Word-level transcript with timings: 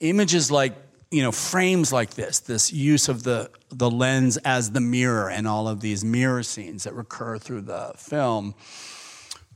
images 0.00 0.50
like 0.50 0.74
you 1.10 1.22
know 1.22 1.32
frames 1.32 1.92
like 1.92 2.14
this 2.14 2.40
this 2.40 2.72
use 2.72 3.08
of 3.08 3.22
the 3.22 3.50
the 3.70 3.90
lens 3.90 4.36
as 4.38 4.70
the 4.70 4.80
mirror 4.80 5.28
and 5.28 5.46
all 5.46 5.68
of 5.68 5.80
these 5.80 6.04
mirror 6.04 6.42
scenes 6.42 6.84
that 6.84 6.94
recur 6.94 7.38
through 7.38 7.60
the 7.60 7.92
film 7.96 8.54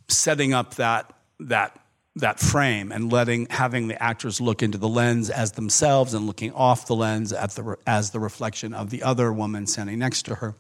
setting 0.09 0.53
up 0.53 0.75
that 0.75 1.13
that 1.41 1.79
that 2.17 2.39
frame 2.39 2.93
and 2.93 3.13
letting 3.13 3.47
having 3.51 3.89
the 3.89 4.01
actors 4.01 4.41
look 4.41 4.63
into 4.63 4.79
the 4.79 4.89
lens 4.89 5.31
as 5.31 5.53
themselves 5.53 6.15
and 6.15 6.27
looking 6.27 6.53
off 6.53 6.87
the 6.87 6.95
lens 6.95 7.33
at 7.33 7.51
the 7.53 7.77
as 7.87 8.11
the 8.11 8.21
reflection 8.21 8.73
of 8.73 8.91
the 8.91 9.03
other 9.03 9.33
woman 9.33 9.67
standing 9.67 9.99
next 9.99 10.23
to 10.25 10.37
her. 10.37 10.55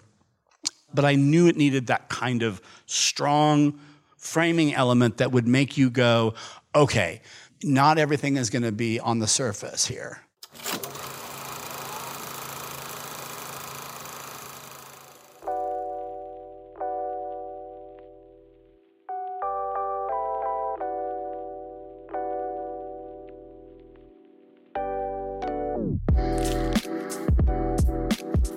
But 0.92 1.04
i 1.04 1.14
knew 1.14 1.46
it 1.46 1.56
needed 1.56 1.88
that 1.88 2.08
kind 2.08 2.42
of 2.42 2.60
strong 2.86 3.78
framing 4.16 4.74
element 4.74 5.18
that 5.18 5.32
would 5.32 5.46
make 5.46 5.76
you 5.76 5.90
go 5.90 6.34
okay 6.74 7.20
not 7.64 7.98
everything 7.98 8.36
is 8.36 8.50
going 8.50 8.62
to 8.62 8.72
be 8.72 9.00
on 9.00 9.18
the 9.18 9.26
surface 9.26 9.86
here 9.86 10.20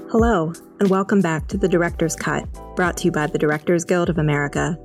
Hello, 0.09 0.51
and 0.79 0.89
welcome 0.89 1.21
back 1.21 1.47
to 1.49 1.57
The 1.57 1.67
Director's 1.67 2.15
Cut, 2.15 2.47
brought 2.75 2.97
to 2.97 3.05
you 3.05 3.11
by 3.11 3.27
the 3.27 3.37
Directors 3.37 3.83
Guild 3.83 4.09
of 4.09 4.17
America. 4.17 4.77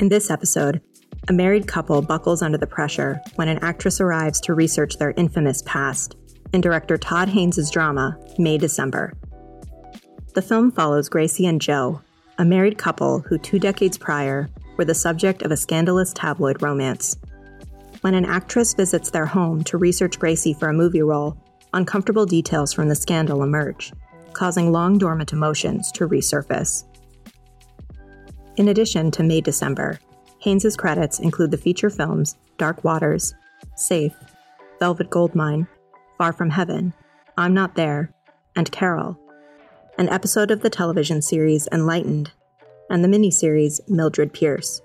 In 0.00 0.08
this 0.08 0.30
episode, 0.30 0.80
a 1.28 1.32
married 1.32 1.66
couple 1.66 2.00
buckles 2.02 2.42
under 2.42 2.58
the 2.58 2.66
pressure 2.66 3.20
when 3.34 3.48
an 3.48 3.58
actress 3.62 4.00
arrives 4.00 4.40
to 4.42 4.54
research 4.54 4.96
their 4.98 5.12
infamous 5.16 5.62
past 5.62 6.16
in 6.52 6.60
director 6.60 6.96
Todd 6.96 7.28
Haynes' 7.28 7.70
drama, 7.70 8.16
May 8.38 8.58
December. 8.58 9.12
The 10.34 10.42
film 10.42 10.70
follows 10.70 11.08
Gracie 11.08 11.46
and 11.46 11.60
Joe, 11.60 12.00
a 12.38 12.44
married 12.44 12.78
couple 12.78 13.20
who 13.20 13.38
two 13.38 13.58
decades 13.58 13.98
prior 13.98 14.48
were 14.76 14.84
the 14.84 14.94
subject 14.94 15.42
of 15.42 15.50
a 15.50 15.56
scandalous 15.56 16.12
tabloid 16.12 16.62
romance. 16.62 17.16
When 18.02 18.14
an 18.14 18.24
actress 18.24 18.74
visits 18.74 19.10
their 19.10 19.26
home 19.26 19.64
to 19.64 19.76
research 19.76 20.18
Gracie 20.18 20.54
for 20.54 20.68
a 20.68 20.74
movie 20.74 21.02
role, 21.02 21.36
uncomfortable 21.72 22.26
details 22.26 22.72
from 22.72 22.88
the 22.88 22.94
scandal 22.94 23.42
emerge 23.42 23.92
causing 24.38 24.70
long 24.70 24.98
dormant 24.98 25.32
emotions 25.32 25.90
to 25.90 26.06
resurface. 26.06 26.84
In 28.56 28.68
addition 28.68 29.10
to 29.12 29.24
May 29.24 29.40
December, 29.40 29.98
Haynes' 30.40 30.76
credits 30.76 31.18
include 31.18 31.50
the 31.50 31.56
feature 31.56 31.90
films 31.90 32.36
Dark 32.58 32.84
Waters, 32.84 33.34
Safe, 33.74 34.14
Velvet 34.78 35.10
Goldmine, 35.10 35.66
Far 36.16 36.32
From 36.32 36.50
Heaven, 36.50 36.92
I'm 37.36 37.54
Not 37.54 37.74
There, 37.74 38.12
and 38.56 38.70
Carol, 38.70 39.18
an 39.98 40.08
episode 40.08 40.50
of 40.50 40.62
the 40.62 40.70
television 40.70 41.22
series 41.22 41.68
Enlightened, 41.72 42.30
and 42.88 43.02
the 43.02 43.08
miniseries 43.08 43.80
Mildred 43.88 44.32
Pierce. 44.32 44.80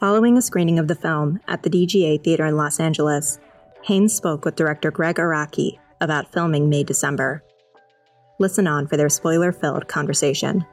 Following 0.00 0.36
a 0.36 0.42
screening 0.42 0.78
of 0.78 0.88
the 0.88 0.94
film 0.94 1.40
at 1.46 1.62
the 1.62 1.70
DGA 1.70 2.22
Theater 2.22 2.44
in 2.46 2.56
Los 2.56 2.80
Angeles, 2.80 3.38
Haynes 3.84 4.14
spoke 4.14 4.44
with 4.44 4.56
director 4.56 4.90
Gregg 4.90 5.16
Araki 5.16 5.78
about 6.00 6.32
filming 6.32 6.68
May 6.68 6.82
December. 6.82 7.42
Listen 8.38 8.66
on 8.66 8.88
for 8.88 8.96
their 8.96 9.08
spoiler 9.08 9.52
filled 9.52 9.86
conversation. 9.86 10.66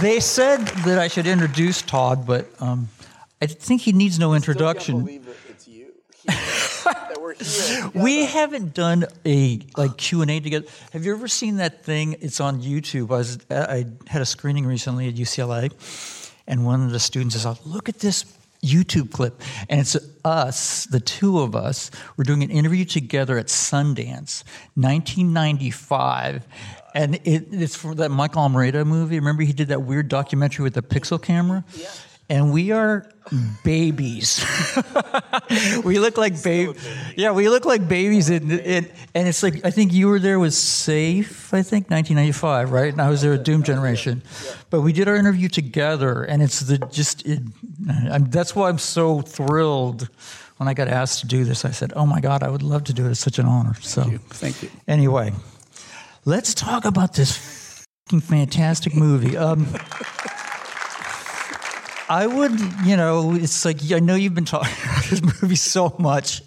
They 0.00 0.20
said 0.20 0.66
that 0.86 0.98
I 0.98 1.08
should 1.08 1.26
introduce 1.26 1.82
Todd, 1.82 2.26
but 2.26 2.48
um, 2.60 2.88
I 3.42 3.46
think 3.46 3.82
he 3.82 3.92
needs 3.92 4.18
no 4.18 4.32
introduction. 4.34 5.04
we 7.94 8.24
haven't 8.24 8.72
done 8.74 9.04
a 9.26 9.60
like 9.76 9.96
Q 9.98 10.22
and 10.22 10.30
A 10.30 10.40
together. 10.40 10.66
Have 10.92 11.04
you 11.04 11.14
ever 11.14 11.28
seen 11.28 11.56
that 11.56 11.84
thing? 11.84 12.16
It's 12.20 12.40
on 12.40 12.62
YouTube. 12.62 13.10
I 13.10 13.18
was 13.18 13.38
I 13.50 13.86
had 14.06 14.22
a 14.22 14.26
screening 14.26 14.66
recently 14.66 15.08
at 15.08 15.14
UCLA, 15.14 15.70
and 16.46 16.64
one 16.64 16.82
of 16.82 16.92
the 16.92 17.00
students 17.00 17.34
is 17.34 17.44
like, 17.44 17.58
"Look 17.66 17.88
at 17.88 17.98
this 17.98 18.24
YouTube 18.62 19.10
clip," 19.10 19.40
and 19.68 19.80
it's 19.80 19.96
us, 20.24 20.86
the 20.86 21.00
two 21.00 21.40
of 21.40 21.56
us. 21.56 21.90
We're 22.16 22.24
doing 22.24 22.42
an 22.42 22.50
interview 22.50 22.84
together 22.84 23.38
at 23.38 23.46
Sundance, 23.46 24.44
1995. 24.74 26.46
And 26.92 27.14
it, 27.24 27.46
it's 27.52 27.76
from 27.76 27.96
that 27.96 28.10
Michael 28.10 28.42
Almereyda 28.48 28.84
movie. 28.84 29.18
Remember, 29.18 29.42
he 29.42 29.52
did 29.52 29.68
that 29.68 29.82
weird 29.82 30.08
documentary 30.08 30.64
with 30.64 30.74
the 30.74 30.82
pixel 30.82 31.22
camera? 31.22 31.64
Yeah 31.74 31.88
and 32.30 32.52
we 32.52 32.70
are 32.70 33.10
babies. 33.64 34.44
we 35.84 35.98
look 35.98 36.16
like 36.16 36.40
babies. 36.42 36.88
Yeah, 37.16 37.32
we 37.32 37.48
look 37.48 37.64
like 37.64 37.88
babies. 37.88 38.30
And, 38.30 38.52
and, 38.52 38.90
and, 39.14 39.28
it's 39.28 39.42
like, 39.42 39.64
I 39.64 39.70
think 39.72 39.92
you 39.92 40.06
were 40.06 40.20
there 40.20 40.38
with 40.38 40.54
Safe, 40.54 41.52
I 41.52 41.62
think, 41.62 41.90
1995, 41.90 42.70
right? 42.70 42.92
And 42.92 43.02
I 43.02 43.10
was 43.10 43.20
there 43.20 43.32
with 43.32 43.42
Doom 43.42 43.64
Generation. 43.64 44.22
But 44.70 44.82
we 44.82 44.92
did 44.92 45.08
our 45.08 45.16
interview 45.16 45.48
together, 45.48 46.22
and 46.22 46.40
it's 46.40 46.60
the 46.60 46.78
just, 46.78 47.26
it, 47.26 47.40
that's 48.30 48.54
why 48.54 48.68
I'm 48.68 48.78
so 48.78 49.20
thrilled. 49.20 50.08
When 50.58 50.68
I 50.68 50.74
got 50.74 50.88
asked 50.88 51.20
to 51.20 51.26
do 51.26 51.44
this, 51.44 51.64
I 51.64 51.70
said, 51.70 51.94
Oh 51.96 52.04
my 52.04 52.20
God, 52.20 52.42
I 52.42 52.48
would 52.50 52.62
love 52.62 52.84
to 52.84 52.92
do 52.92 53.06
it. 53.06 53.10
It's 53.12 53.20
such 53.20 53.38
an 53.38 53.46
honor. 53.46 53.74
So, 53.80 54.02
Thank 54.02 54.12
you. 54.12 54.18
Thank 54.18 54.62
you. 54.62 54.70
Anyway, 54.86 55.32
let's 56.26 56.52
talk 56.52 56.84
about 56.84 57.14
this 57.14 57.86
fantastic 58.20 58.94
movie. 58.94 59.38
Um, 59.38 59.66
I 62.10 62.26
would, 62.26 62.58
you 62.84 62.96
know, 62.96 63.34
it's 63.34 63.64
like 63.64 63.78
I 63.92 64.00
know 64.00 64.16
you've 64.16 64.34
been 64.34 64.44
talking 64.44 64.74
about 64.84 65.04
this 65.04 65.22
movie 65.22 65.54
so 65.54 65.94
much. 66.00 66.42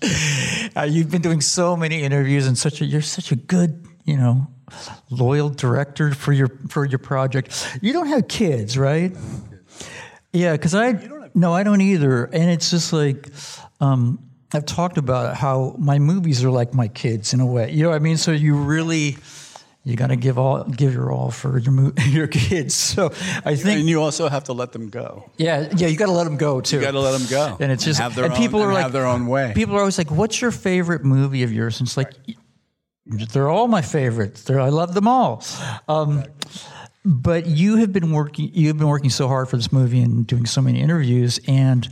Uh, 0.75 0.81
you've 0.81 1.09
been 1.09 1.21
doing 1.21 1.39
so 1.39 1.77
many 1.77 2.03
interviews, 2.03 2.47
and 2.47 2.57
such 2.57 2.81
a 2.81 2.85
you're 2.85 3.01
such 3.01 3.31
a 3.31 3.37
good, 3.37 3.87
you 4.03 4.17
know, 4.17 4.47
loyal 5.09 5.47
director 5.47 6.13
for 6.13 6.33
your 6.33 6.49
for 6.67 6.83
your 6.83 6.99
project. 6.99 7.77
You 7.81 7.93
don't 7.93 8.07
have 8.07 8.27
kids, 8.27 8.77
right? 8.77 9.15
Yeah, 10.33 10.51
because 10.51 10.75
I 10.75 10.99
no, 11.33 11.53
I 11.53 11.63
don't 11.63 11.81
either, 11.81 12.25
and 12.25 12.51
it's 12.51 12.69
just 12.69 12.93
like. 12.93 13.29
Um, 13.79 14.19
I've 14.55 14.67
talked 14.67 14.99
about 14.99 15.35
how 15.35 15.75
my 15.79 15.97
movies 15.97 16.43
are 16.43 16.51
like 16.51 16.75
my 16.75 16.87
kids 16.87 17.33
in 17.33 17.39
a 17.39 17.45
way. 17.45 17.71
You 17.71 17.81
know 17.81 17.89
what 17.89 17.95
I 17.95 17.99
mean? 17.99 18.17
So 18.17 18.31
you 18.31 18.55
really 18.55 19.17
you 19.85 19.97
got 19.97 20.07
to 20.07 20.15
give 20.15 20.39
all 20.39 20.63
give 20.63 20.93
your 20.93 21.11
all 21.11 21.29
for 21.29 21.57
your 21.57 21.93
your 22.07 22.27
kids. 22.27 22.73
So 22.73 23.07
I 23.43 23.55
think, 23.55 23.81
and 23.81 23.89
you 23.89 24.01
also 24.01 24.29
have 24.29 24.45
to 24.45 24.53
let 24.53 24.71
them 24.71 24.89
go. 24.89 25.29
Yeah, 25.37 25.69
yeah, 25.75 25.87
you 25.87 25.97
got 25.97 26.05
to 26.05 26.13
let 26.13 26.23
them 26.23 26.37
go 26.37 26.61
too. 26.61 26.77
You 26.77 26.81
got 26.81 26.91
to 26.91 26.99
let 26.99 27.17
them 27.17 27.27
go, 27.29 27.57
and 27.59 27.71
it's 27.71 27.83
just 27.83 27.99
and, 27.99 28.17
and 28.17 28.33
own, 28.33 28.37
people 28.37 28.61
are 28.61 28.71
like 28.71 28.83
have 28.83 28.93
their 28.93 29.05
own 29.05 29.27
way. 29.27 29.51
People 29.53 29.75
are 29.75 29.79
always 29.79 29.97
like, 29.97 30.09
"What's 30.09 30.41
your 30.41 30.51
favorite 30.51 31.03
movie 31.03 31.43
of 31.43 31.51
yours?" 31.51 31.79
And 31.79 31.87
it's 31.87 31.97
like, 31.97 32.13
right. 33.07 33.29
they're 33.29 33.49
all 33.49 33.67
my 33.67 33.81
favorites. 33.81 34.43
They're, 34.43 34.61
I 34.61 34.69
love 34.69 34.93
them 34.93 35.07
all. 35.07 35.43
Um, 35.89 36.23
but 37.03 37.45
you 37.45 37.75
have 37.77 37.91
been 37.91 38.11
working. 38.13 38.51
You've 38.53 38.77
been 38.77 38.87
working 38.87 39.09
so 39.09 39.27
hard 39.27 39.49
for 39.49 39.57
this 39.57 39.73
movie 39.73 40.01
and 40.01 40.25
doing 40.25 40.45
so 40.45 40.61
many 40.61 40.79
interviews, 40.79 41.41
and 41.45 41.89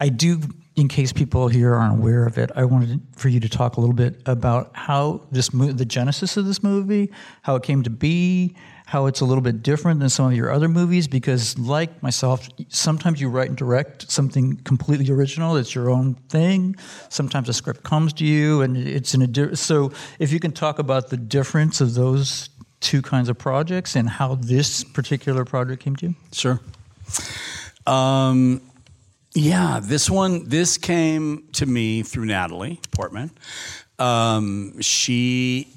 I 0.00 0.10
do 0.10 0.40
in 0.76 0.88
case 0.88 1.10
people 1.10 1.48
here 1.48 1.74
aren't 1.74 1.98
aware 1.98 2.26
of 2.26 2.36
it, 2.36 2.50
I 2.54 2.66
wanted 2.66 3.00
for 3.16 3.30
you 3.30 3.40
to 3.40 3.48
talk 3.48 3.78
a 3.78 3.80
little 3.80 3.94
bit 3.94 4.20
about 4.26 4.70
how 4.74 5.22
this 5.32 5.54
mo- 5.54 5.72
the 5.72 5.86
genesis 5.86 6.36
of 6.36 6.44
this 6.44 6.62
movie, 6.62 7.10
how 7.42 7.56
it 7.56 7.62
came 7.62 7.82
to 7.82 7.90
be, 7.90 8.54
how 8.84 9.06
it's 9.06 9.22
a 9.22 9.24
little 9.24 9.40
bit 9.42 9.62
different 9.62 10.00
than 10.00 10.10
some 10.10 10.26
of 10.26 10.34
your 10.34 10.52
other 10.52 10.68
movies. 10.68 11.08
Because, 11.08 11.58
like 11.58 12.02
myself, 12.02 12.46
sometimes 12.68 13.22
you 13.22 13.30
write 13.30 13.48
and 13.48 13.56
direct 13.56 14.10
something 14.10 14.56
completely 14.58 15.10
original; 15.10 15.56
it's 15.56 15.74
your 15.74 15.88
own 15.88 16.14
thing. 16.28 16.76
Sometimes 17.08 17.48
a 17.48 17.54
script 17.54 17.82
comes 17.82 18.12
to 18.14 18.26
you, 18.26 18.60
and 18.60 18.76
it's 18.76 19.14
in 19.14 19.22
a 19.22 19.26
di- 19.26 19.54
so. 19.54 19.92
If 20.18 20.30
you 20.30 20.38
can 20.38 20.52
talk 20.52 20.78
about 20.78 21.08
the 21.08 21.16
difference 21.16 21.80
of 21.80 21.94
those 21.94 22.50
two 22.80 23.00
kinds 23.00 23.30
of 23.30 23.38
projects 23.38 23.96
and 23.96 24.10
how 24.10 24.34
this 24.34 24.84
particular 24.84 25.46
project 25.46 25.82
came 25.82 25.96
to 25.96 26.08
you, 26.08 26.14
sure. 26.32 26.60
Um, 27.86 28.60
yeah, 29.36 29.80
this 29.82 30.08
one, 30.08 30.48
this 30.48 30.78
came 30.78 31.46
to 31.52 31.66
me 31.66 32.02
through 32.02 32.24
Natalie 32.24 32.80
Portman. 32.90 33.30
Um, 33.98 34.80
she, 34.80 35.68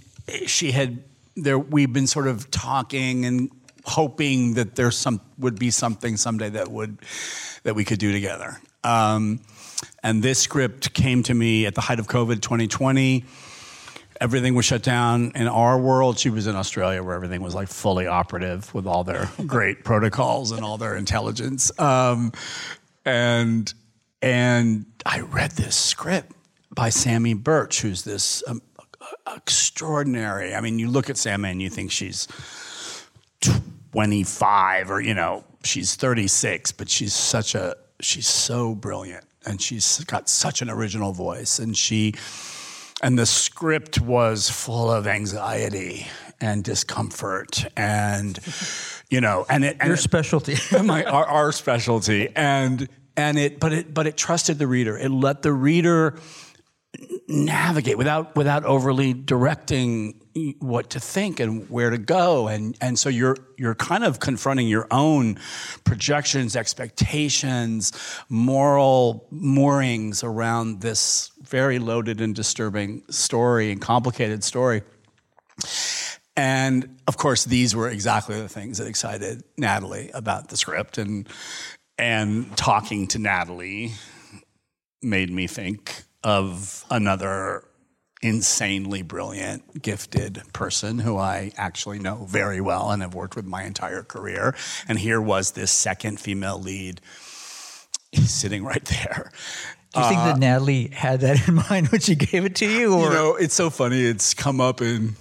she 0.46 0.72
had 0.72 1.04
there. 1.36 1.60
We've 1.60 1.92
been 1.92 2.08
sort 2.08 2.28
of 2.28 2.50
talking 2.52 3.26
and 3.26 3.52
hoping 3.84 4.54
that 4.54 4.76
there 4.76 4.92
some 4.92 5.20
would 5.38 5.60
be 5.60 5.72
something 5.72 6.16
someday 6.16 6.50
that 6.52 6.70
would 6.70 7.00
that 7.64 7.76
we 7.76 7.84
could 7.84 8.00
do 8.00 8.14
together. 8.14 8.58
Um, 8.86 9.42
and 10.04 10.24
this 10.24 10.40
script 10.40 10.94
came 10.94 11.22
to 11.24 11.34
me 11.34 11.66
at 11.66 11.76
the 11.76 11.82
height 11.82 12.00
of 12.00 12.08
COVID 12.08 12.42
2020. 12.42 13.26
Everything 14.22 14.56
was 14.56 14.66
shut 14.66 14.84
down 14.84 15.32
in 15.36 15.48
our 15.48 15.78
world. 15.80 16.20
She 16.20 16.30
was 16.30 16.48
in 16.48 16.56
Australia, 16.56 17.02
where 17.04 17.16
everything 17.16 17.42
was 17.42 17.56
like 17.56 17.70
fully 17.70 18.06
operative 18.08 18.74
with 18.74 18.86
all 18.86 19.04
their 19.04 19.30
great 19.46 19.84
protocols 19.84 20.52
and 20.52 20.64
all 20.64 20.78
their 20.78 20.96
intelligence. 20.96 21.72
Um, 21.80 22.34
and 23.06 23.74
and 24.22 24.86
I 25.06 25.22
read 25.22 25.52
this 25.52 25.76
script 25.76 26.34
by 26.74 26.90
Samy 26.90 27.36
Burch, 27.36 27.82
who's 27.82 28.04
this 28.04 28.44
um, 28.48 28.62
extraordinary. 29.36 30.54
I 30.54 30.62
mean, 30.62 30.80
you 30.80 30.90
look 30.90 31.10
at 31.10 31.16
Samy 31.16 31.52
and 31.52 31.62
you 31.62 31.70
think 31.70 31.92
she's 31.92 32.28
25 33.92 34.92
or 34.92 35.02
you 35.02 35.14
know 35.14 35.44
she's 35.64 35.96
36 35.96 36.74
but 36.74 36.90
she's 36.90 37.14
such 37.14 37.56
a 37.56 37.76
she's 38.00 38.28
so 38.28 38.76
brilliant. 38.76 39.26
And 39.46 39.62
she's 39.62 40.04
got 40.04 40.30
such 40.30 40.62
an 40.62 40.70
original 40.70 41.14
voice. 41.14 41.60
And 41.60 41.76
she 41.76 42.14
and 43.02 43.18
the 43.18 43.26
script 43.26 44.02
was 44.02 44.50
full 44.50 44.92
of 44.92 45.08
anxiety 45.08 46.08
and 46.42 46.64
discomfort. 46.64 47.66
And 47.78 48.40
you 49.10 49.22
know 49.22 49.46
and 49.50 49.64
it 49.66 49.78
and 49.80 49.88
Your 49.88 49.96
it- 49.96 50.02
specialty. 50.02 50.56
my 50.84 51.04
our, 51.04 51.26
our 51.26 51.52
specialty. 51.52 52.30
And 52.36 52.88
and 53.18 53.38
it 53.38 53.60
but 53.60 53.74
it 53.74 53.94
but 53.94 54.08
it 54.08 54.18
trusted 54.18 54.58
the 54.60 54.68
reader. 54.68 54.98
It 54.98 55.10
let 55.12 55.42
the 55.42 55.54
reader 55.54 56.18
navigate 57.28 57.98
without 57.98 58.36
without 58.36 58.66
overly 58.66 59.14
directing 59.14 60.16
what 60.60 60.90
to 60.92 61.00
think 61.00 61.40
and 61.40 61.70
where 61.70 61.90
to 61.90 61.98
go. 61.98 62.48
And 62.48 62.78
and 62.82 62.98
so 62.98 63.10
you're 63.10 63.36
you're 63.58 63.76
kind 63.76 64.04
of 64.04 64.20
confronting 64.20 64.68
your 64.68 64.88
own 64.90 65.38
projections 65.84 66.56
expectations 66.56 67.92
moral 68.30 69.28
moorings 69.32 70.24
around 70.24 70.82
this 70.82 71.32
very 71.42 71.78
loaded 71.80 72.22
and 72.22 72.34
disturbing 72.36 73.04
story 73.10 73.72
and 73.72 73.82
complicated 73.82 74.44
story 74.44 74.82
and 76.40 76.98
of 77.06 77.18
course, 77.18 77.44
these 77.44 77.76
were 77.76 77.90
exactly 77.90 78.40
the 78.40 78.48
things 78.48 78.78
that 78.78 78.88
excited 78.88 79.44
Natalie 79.58 80.10
about 80.14 80.48
the 80.48 80.56
script, 80.56 80.98
and 80.98 81.28
and 81.98 82.56
talking 82.56 83.08
to 83.08 83.20
Natalie 83.20 83.92
made 85.02 85.30
me 85.30 85.48
think 85.48 86.04
of 86.24 86.86
another 86.90 87.66
insanely 88.22 89.02
brilliant, 89.02 89.82
gifted 89.82 90.42
person 90.54 91.00
who 91.00 91.18
I 91.18 91.52
actually 91.58 92.00
know 92.00 92.26
very 92.30 92.62
well 92.62 92.90
and 92.92 93.02
have 93.02 93.14
worked 93.14 93.36
with 93.36 93.46
my 93.46 93.64
entire 93.64 94.04
career. 94.04 94.56
And 94.88 94.98
here 94.98 95.20
was 95.20 95.52
this 95.52 95.72
second 95.72 96.22
female 96.22 96.58
lead 96.58 97.02
sitting 98.14 98.64
right 98.64 98.86
there. 98.86 99.34
Do 99.94 100.00
you 100.00 100.08
think 100.08 100.20
that 100.20 100.36
uh, 100.36 100.38
Natalie 100.38 100.88
had 100.88 101.20
that 101.20 101.50
in 101.50 101.56
mind 101.70 101.90
when 101.90 102.00
she 102.00 102.16
gave 102.16 102.46
it 102.46 102.56
to 102.56 102.66
you, 102.66 102.94
or 102.94 103.08
you 103.08 103.14
know, 103.14 103.36
it's 103.36 103.56
so 103.56 103.70
funny. 103.70 104.00
It's 104.06 104.34
come 104.34 104.62
up 104.62 104.82
in 104.82 105.18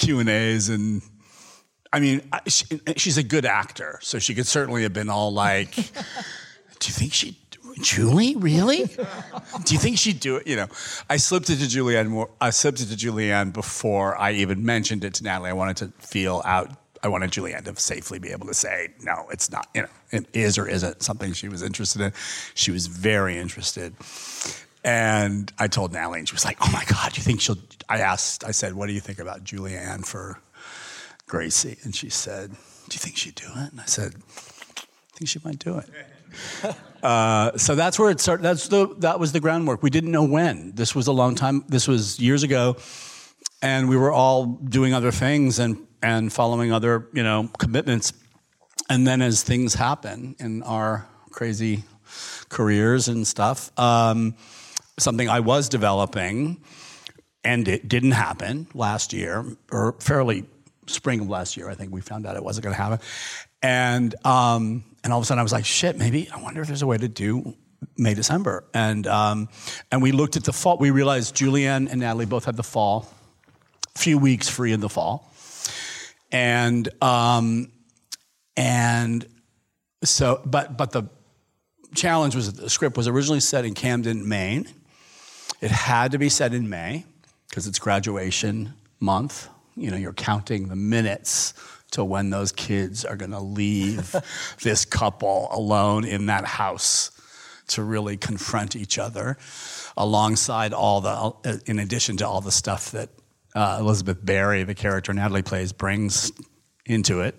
Q 0.00 0.18
and 0.18 0.28
A's, 0.30 0.70
and 0.70 1.02
I 1.92 2.00
mean, 2.00 2.22
she, 2.46 2.64
she's 2.96 3.18
a 3.18 3.22
good 3.22 3.44
actor, 3.44 3.98
so 4.02 4.18
she 4.18 4.34
could 4.34 4.46
certainly 4.46 4.82
have 4.84 4.94
been 4.94 5.10
all 5.10 5.30
like, 5.30 5.74
"Do 5.74 5.82
you 6.88 6.94
think 6.94 7.12
she, 7.12 7.38
Julie, 7.82 8.34
really? 8.34 8.86
Do 8.86 9.74
you 9.74 9.78
think 9.78 9.98
she'd 9.98 10.18
do 10.18 10.36
it?" 10.36 10.46
You 10.46 10.56
know, 10.56 10.68
I 11.10 11.18
slipped 11.18 11.50
it 11.50 11.56
to 11.56 11.66
Julianne. 11.66 12.08
More, 12.08 12.30
I 12.40 12.48
slipped 12.48 12.80
it 12.80 12.86
to 12.86 12.96
Julianne 12.96 13.52
before 13.52 14.18
I 14.18 14.32
even 14.32 14.64
mentioned 14.64 15.04
it 15.04 15.14
to 15.14 15.24
Natalie. 15.24 15.50
I 15.50 15.52
wanted 15.52 15.76
to 15.76 15.92
feel 15.98 16.40
out. 16.46 16.70
I 17.02 17.08
wanted 17.08 17.30
Julianne 17.30 17.64
to 17.64 17.76
safely 17.76 18.18
be 18.18 18.30
able 18.30 18.46
to 18.46 18.54
say, 18.54 18.88
"No, 19.02 19.26
it's 19.30 19.50
not." 19.50 19.68
You 19.74 19.82
know, 19.82 19.88
it 20.12 20.26
is 20.32 20.56
or 20.56 20.66
isn't 20.66 21.02
something 21.02 21.34
she 21.34 21.48
was 21.48 21.62
interested 21.62 22.00
in. 22.00 22.14
She 22.54 22.70
was 22.70 22.86
very 22.86 23.36
interested. 23.36 23.94
And 24.82 25.52
I 25.58 25.68
told 25.68 25.92
Natalie, 25.92 26.20
and 26.20 26.28
she 26.28 26.34
was 26.34 26.44
like, 26.44 26.56
"Oh 26.60 26.70
my 26.72 26.84
God, 26.84 27.12
do 27.12 27.18
you 27.18 27.22
think 27.22 27.40
she'll?" 27.40 27.58
I 27.88 27.98
asked, 27.98 28.44
I 28.44 28.52
said, 28.52 28.74
"What 28.74 28.86
do 28.86 28.92
you 28.92 29.00
think 29.00 29.18
about 29.18 29.44
Julianne 29.44 30.06
for 30.06 30.40
Gracie?" 31.26 31.76
And 31.82 31.94
she 31.94 32.08
said, 32.08 32.50
"Do 32.50 32.94
you 32.94 32.98
think 32.98 33.16
she'd 33.16 33.34
do 33.34 33.46
it?" 33.46 33.72
And 33.72 33.80
I 33.80 33.84
said, 33.84 34.14
"I 34.16 35.16
think 35.16 35.28
she 35.28 35.40
might 35.44 35.58
do 35.58 35.78
it." 35.78 36.76
Uh, 37.02 37.56
so 37.56 37.74
that's 37.74 37.98
where 37.98 38.10
it 38.10 38.20
started. 38.20 38.42
That's 38.42 38.68
the 38.68 38.94
that 38.98 39.18
was 39.18 39.32
the 39.32 39.40
groundwork. 39.40 39.82
We 39.82 39.88
didn't 39.90 40.10
know 40.10 40.24
when. 40.24 40.72
This 40.74 40.94
was 40.94 41.06
a 41.06 41.12
long 41.12 41.34
time. 41.34 41.64
This 41.66 41.88
was 41.88 42.20
years 42.20 42.42
ago, 42.42 42.76
and 43.62 43.88
we 43.88 43.96
were 43.96 44.12
all 44.12 44.44
doing 44.44 44.92
other 44.92 45.10
things 45.10 45.58
and 45.58 45.86
and 46.02 46.30
following 46.30 46.72
other 46.72 47.08
you 47.14 47.22
know 47.22 47.48
commitments. 47.58 48.12
And 48.90 49.06
then 49.06 49.22
as 49.22 49.42
things 49.42 49.74
happen 49.74 50.36
in 50.38 50.62
our 50.62 51.06
crazy 51.30 51.84
careers 52.48 53.08
and 53.08 53.26
stuff, 53.26 53.70
um, 53.78 54.34
something 54.98 55.28
I 55.28 55.40
was 55.40 55.68
developing, 55.68 56.62
and 57.44 57.66
it 57.68 57.88
didn't 57.88 58.12
happen 58.12 58.66
last 58.74 59.12
year, 59.12 59.44
or 59.70 59.96
fairly 60.00 60.44
spring 60.86 61.20
of 61.20 61.28
last 61.28 61.56
year. 61.56 61.68
I 61.68 61.74
think 61.74 61.92
we 61.92 62.00
found 62.00 62.26
out 62.26 62.36
it 62.36 62.44
wasn't 62.44 62.64
going 62.64 62.74
to 62.74 62.82
happen, 62.82 62.98
and 63.62 64.14
um, 64.26 64.84
and 65.02 65.12
all 65.12 65.18
of 65.18 65.22
a 65.22 65.26
sudden 65.26 65.40
I 65.40 65.42
was 65.42 65.52
like, 65.52 65.64
shit, 65.64 65.96
maybe 65.96 66.28
I 66.30 66.42
wonder 66.42 66.60
if 66.60 66.66
there's 66.66 66.82
a 66.82 66.86
way 66.86 66.98
to 66.98 67.08
do 67.08 67.54
May 67.96 68.14
December, 68.14 68.64
and 68.74 69.06
um, 69.06 69.48
and 69.90 70.02
we 70.02 70.12
looked 70.12 70.36
at 70.36 70.44
the 70.44 70.52
fall. 70.52 70.78
We 70.78 70.90
realized 70.90 71.36
Julianne 71.36 71.90
and 71.90 72.00
Natalie 72.00 72.26
both 72.26 72.44
had 72.44 72.56
the 72.56 72.62
fall, 72.62 73.08
few 73.96 74.18
weeks 74.18 74.48
free 74.48 74.72
in 74.72 74.80
the 74.80 74.88
fall, 74.88 75.32
and 76.30 76.88
um, 77.02 77.72
and 78.56 79.26
so 80.04 80.42
but 80.44 80.76
but 80.76 80.92
the 80.92 81.04
challenge 81.94 82.34
was 82.34 82.52
that 82.52 82.62
the 82.62 82.70
script 82.70 82.96
was 82.96 83.08
originally 83.08 83.40
set 83.40 83.64
in 83.64 83.74
Camden, 83.74 84.28
Maine. 84.28 84.68
It 85.60 85.70
had 85.70 86.12
to 86.12 86.18
be 86.18 86.28
set 86.28 86.54
in 86.54 86.68
May 86.68 87.04
because 87.48 87.66
it's 87.66 87.78
graduation 87.78 88.74
month. 88.98 89.48
You 89.76 89.90
know, 89.90 89.96
you're 89.96 90.12
counting 90.12 90.68
the 90.68 90.76
minutes 90.76 91.54
to 91.92 92.04
when 92.04 92.30
those 92.30 92.52
kids 92.52 93.04
are 93.04 93.16
going 93.16 93.32
to 93.32 93.40
leave 93.40 94.14
this 94.62 94.84
couple 94.84 95.48
alone 95.50 96.04
in 96.04 96.26
that 96.26 96.44
house 96.44 97.10
to 97.68 97.82
really 97.82 98.16
confront 98.16 98.74
each 98.74 98.98
other 98.98 99.36
alongside 99.96 100.72
all 100.72 101.00
the, 101.00 101.62
in 101.66 101.78
addition 101.78 102.16
to 102.18 102.26
all 102.26 102.40
the 102.40 102.52
stuff 102.52 102.92
that 102.92 103.10
uh, 103.54 103.78
Elizabeth 103.80 104.24
Berry, 104.24 104.64
the 104.64 104.74
character 104.74 105.12
Natalie 105.12 105.42
plays, 105.42 105.72
brings 105.72 106.32
into 106.86 107.20
it. 107.20 107.38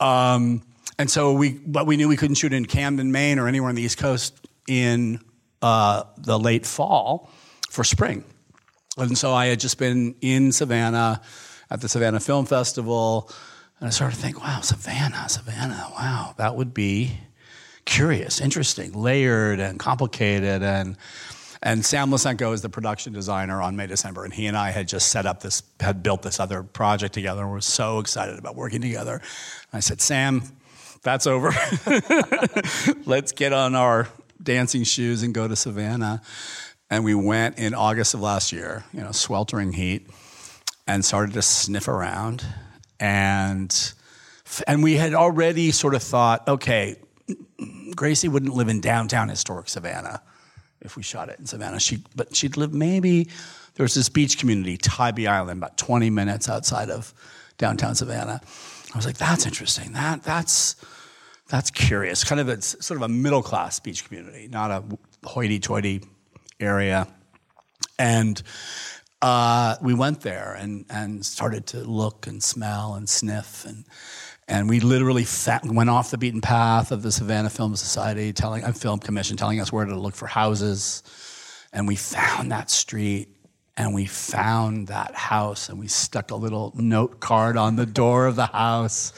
Um, 0.00 0.62
and 0.98 1.10
so 1.10 1.32
we, 1.32 1.52
but 1.52 1.86
we 1.86 1.96
knew 1.96 2.08
we 2.08 2.16
couldn't 2.16 2.36
shoot 2.36 2.52
in 2.52 2.66
Camden, 2.66 3.12
Maine, 3.12 3.38
or 3.38 3.48
anywhere 3.48 3.68
on 3.68 3.74
the 3.74 3.82
East 3.82 3.98
Coast 3.98 4.34
in 4.68 5.20
uh, 5.60 6.04
the 6.18 6.38
late 6.38 6.66
fall 6.66 7.30
for 7.72 7.84
spring. 7.84 8.22
And 8.98 9.16
so 9.16 9.32
I 9.32 9.46
had 9.46 9.58
just 9.58 9.78
been 9.78 10.14
in 10.20 10.52
Savannah 10.52 11.22
at 11.70 11.80
the 11.80 11.88
Savannah 11.88 12.20
Film 12.20 12.44
Festival, 12.44 13.30
and 13.80 13.86
I 13.86 13.90
started 13.90 14.16
to 14.16 14.20
think, 14.20 14.42
wow, 14.42 14.60
Savannah, 14.60 15.26
Savannah, 15.30 15.88
wow, 15.92 16.34
that 16.36 16.54
would 16.54 16.74
be 16.74 17.18
curious, 17.86 18.42
interesting, 18.42 18.92
layered, 18.92 19.58
and 19.58 19.80
complicated, 19.80 20.62
and. 20.62 20.96
And 21.64 21.84
Sam 21.84 22.10
Lisenco 22.10 22.52
is 22.52 22.60
the 22.60 22.68
production 22.68 23.12
designer 23.12 23.62
on 23.62 23.76
May 23.76 23.86
December, 23.86 24.24
and 24.24 24.34
he 24.34 24.46
and 24.46 24.56
I 24.56 24.72
had 24.72 24.88
just 24.88 25.12
set 25.12 25.26
up 25.26 25.42
this, 25.42 25.62
had 25.78 26.02
built 26.02 26.22
this 26.22 26.40
other 26.40 26.64
project 26.64 27.14
together, 27.14 27.42
and 27.42 27.52
we're 27.52 27.60
so 27.60 28.00
excited 28.00 28.36
about 28.36 28.56
working 28.56 28.80
together. 28.80 29.12
And 29.12 29.22
I 29.72 29.78
said, 29.78 30.00
Sam, 30.00 30.42
that's 31.04 31.24
over. 31.24 31.52
Let's 33.06 33.30
get 33.30 33.52
on 33.52 33.76
our 33.76 34.08
dancing 34.42 34.82
shoes 34.82 35.22
and 35.22 35.32
go 35.32 35.46
to 35.46 35.54
Savannah. 35.54 36.20
And 36.92 37.06
we 37.06 37.14
went 37.14 37.58
in 37.58 37.72
August 37.72 38.12
of 38.12 38.20
last 38.20 38.52
year, 38.52 38.84
you 38.92 39.00
know, 39.00 39.12
sweltering 39.12 39.72
heat, 39.72 40.10
and 40.86 41.02
started 41.02 41.32
to 41.32 41.40
sniff 41.40 41.88
around. 41.88 42.44
And, 43.00 43.94
and 44.66 44.82
we 44.82 44.96
had 44.96 45.14
already 45.14 45.70
sort 45.70 45.94
of 45.94 46.02
thought, 46.02 46.46
okay, 46.46 46.96
Gracie 47.96 48.28
wouldn't 48.28 48.52
live 48.52 48.68
in 48.68 48.82
downtown 48.82 49.30
historic 49.30 49.70
Savannah 49.70 50.20
if 50.82 50.94
we 50.94 51.02
shot 51.02 51.30
it 51.30 51.38
in 51.38 51.46
Savannah. 51.46 51.80
She, 51.80 52.04
but 52.14 52.36
she'd 52.36 52.58
live 52.58 52.74
maybe, 52.74 53.30
there 53.76 53.84
was 53.84 53.94
this 53.94 54.10
beach 54.10 54.36
community, 54.36 54.76
Tybee 54.76 55.26
Island, 55.26 55.60
about 55.60 55.78
20 55.78 56.10
minutes 56.10 56.50
outside 56.50 56.90
of 56.90 57.14
downtown 57.56 57.94
Savannah. 57.94 58.42
I 58.92 58.98
was 58.98 59.06
like, 59.06 59.16
that's 59.16 59.46
interesting. 59.46 59.94
That, 59.94 60.24
that's, 60.24 60.76
that's 61.48 61.70
curious. 61.70 62.22
Kind 62.22 62.38
of 62.38 62.50
it's 62.50 62.84
sort 62.84 62.98
of 62.98 63.04
a 63.04 63.08
middle 63.08 63.42
class 63.42 63.80
beach 63.80 64.04
community, 64.04 64.46
not 64.46 64.70
a 64.70 64.84
hoity 65.26 65.58
toity 65.58 66.02
area. 66.62 67.08
And 67.98 68.42
uh, 69.20 69.76
we 69.82 69.94
went 69.94 70.20
there 70.22 70.56
and, 70.58 70.84
and 70.88 71.24
started 71.24 71.66
to 71.68 71.78
look 71.78 72.26
and 72.26 72.42
smell 72.42 72.94
and 72.94 73.08
sniff 73.08 73.64
and 73.64 73.84
and 74.48 74.68
we 74.68 74.80
literally 74.80 75.24
went 75.64 75.88
off 75.88 76.10
the 76.10 76.18
beaten 76.18 76.40
path 76.40 76.90
of 76.90 77.02
the 77.02 77.12
Savannah 77.12 77.48
Film 77.48 77.76
Society, 77.76 78.32
telling 78.32 78.64
a 78.64 78.72
film 78.72 78.98
commission, 78.98 79.36
telling 79.36 79.60
us 79.60 79.72
where 79.72 79.84
to 79.84 79.98
look 79.98 80.14
for 80.14 80.26
houses, 80.26 81.02
and 81.72 81.86
we 81.86 81.96
found 81.96 82.50
that 82.50 82.68
street 82.68 83.28
and 83.76 83.94
we 83.94 84.04
found 84.04 84.88
that 84.88 85.14
house 85.14 85.68
and 85.68 85.78
we 85.78 85.88
stuck 85.88 86.30
a 86.30 86.36
little 86.36 86.72
note 86.76 87.20
card 87.20 87.56
on 87.56 87.76
the 87.76 87.86
door 87.86 88.26
of 88.26 88.36
the 88.36 88.46
house 88.46 89.12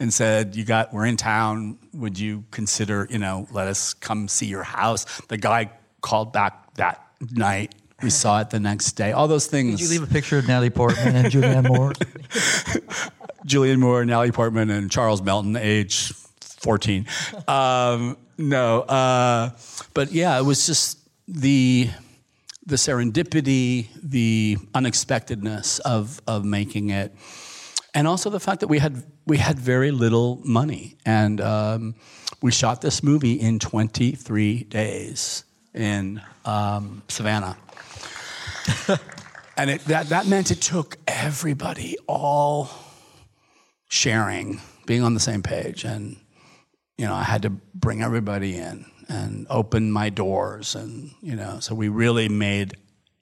and 0.00 0.12
said 0.12 0.56
you 0.56 0.64
got 0.64 0.92
we're 0.94 1.04
in 1.04 1.16
town. 1.16 1.78
Would 1.92 2.18
you 2.18 2.44
consider 2.50 3.06
you 3.10 3.18
know 3.18 3.46
let 3.52 3.66
us 3.66 3.92
come 3.92 4.28
see 4.28 4.46
your 4.46 4.62
house? 4.62 5.04
The 5.28 5.36
guy 5.36 5.70
called 6.00 6.32
back 6.32 6.74
that 6.74 7.04
night. 7.32 7.74
We 8.02 8.10
saw 8.10 8.40
it 8.40 8.50
the 8.50 8.60
next 8.60 8.92
day. 8.92 9.12
All 9.12 9.26
those 9.26 9.46
things. 9.46 9.80
Did 9.80 9.84
you 9.84 9.90
leave 9.90 10.08
a 10.08 10.12
picture 10.12 10.38
of 10.38 10.46
Natalie 10.46 10.70
Portman 10.70 11.16
and 11.16 11.26
Julianne 11.26 11.68
Moore? 11.68 11.92
Julianne 13.46 13.78
Moore, 13.78 14.04
Natalie 14.04 14.30
Portman, 14.30 14.70
and 14.70 14.90
Charles 14.90 15.20
Melton, 15.20 15.56
age 15.56 16.12
14. 16.40 17.06
Um, 17.48 18.16
no, 18.36 18.82
uh, 18.82 19.50
but 19.94 20.12
yeah, 20.12 20.38
it 20.38 20.44
was 20.44 20.66
just 20.66 20.98
the 21.26 21.90
the 22.66 22.76
serendipity, 22.76 23.88
the 24.00 24.58
unexpectedness 24.74 25.78
of 25.80 26.20
of 26.28 26.44
making 26.44 26.90
it, 26.90 27.14
and 27.94 28.06
also 28.06 28.30
the 28.30 28.40
fact 28.40 28.60
that 28.60 28.68
we 28.68 28.78
had 28.78 29.02
we 29.26 29.38
had 29.38 29.58
very 29.58 29.90
little 29.90 30.40
money, 30.44 30.96
and 31.04 31.40
um, 31.40 31.94
we 32.42 32.52
shot 32.52 32.80
this 32.80 33.02
movie 33.02 33.32
in 33.32 33.58
23 33.58 34.64
days 34.64 35.44
in 35.74 36.20
um, 36.44 37.02
Savannah. 37.08 37.56
and 39.56 39.70
it, 39.70 39.84
that, 39.86 40.08
that 40.08 40.26
meant 40.26 40.50
it 40.50 40.60
took 40.60 40.98
everybody 41.06 41.96
all 42.06 42.70
sharing, 43.88 44.60
being 44.86 45.02
on 45.02 45.14
the 45.14 45.20
same 45.20 45.42
page. 45.42 45.84
And, 45.84 46.16
you 46.96 47.06
know, 47.06 47.14
I 47.14 47.22
had 47.22 47.42
to 47.42 47.50
bring 47.50 48.02
everybody 48.02 48.56
in 48.56 48.86
and 49.08 49.46
open 49.48 49.90
my 49.90 50.10
doors. 50.10 50.74
And, 50.74 51.10
you 51.22 51.36
know, 51.36 51.60
so 51.60 51.74
we 51.74 51.88
really 51.88 52.28
made 52.28 52.74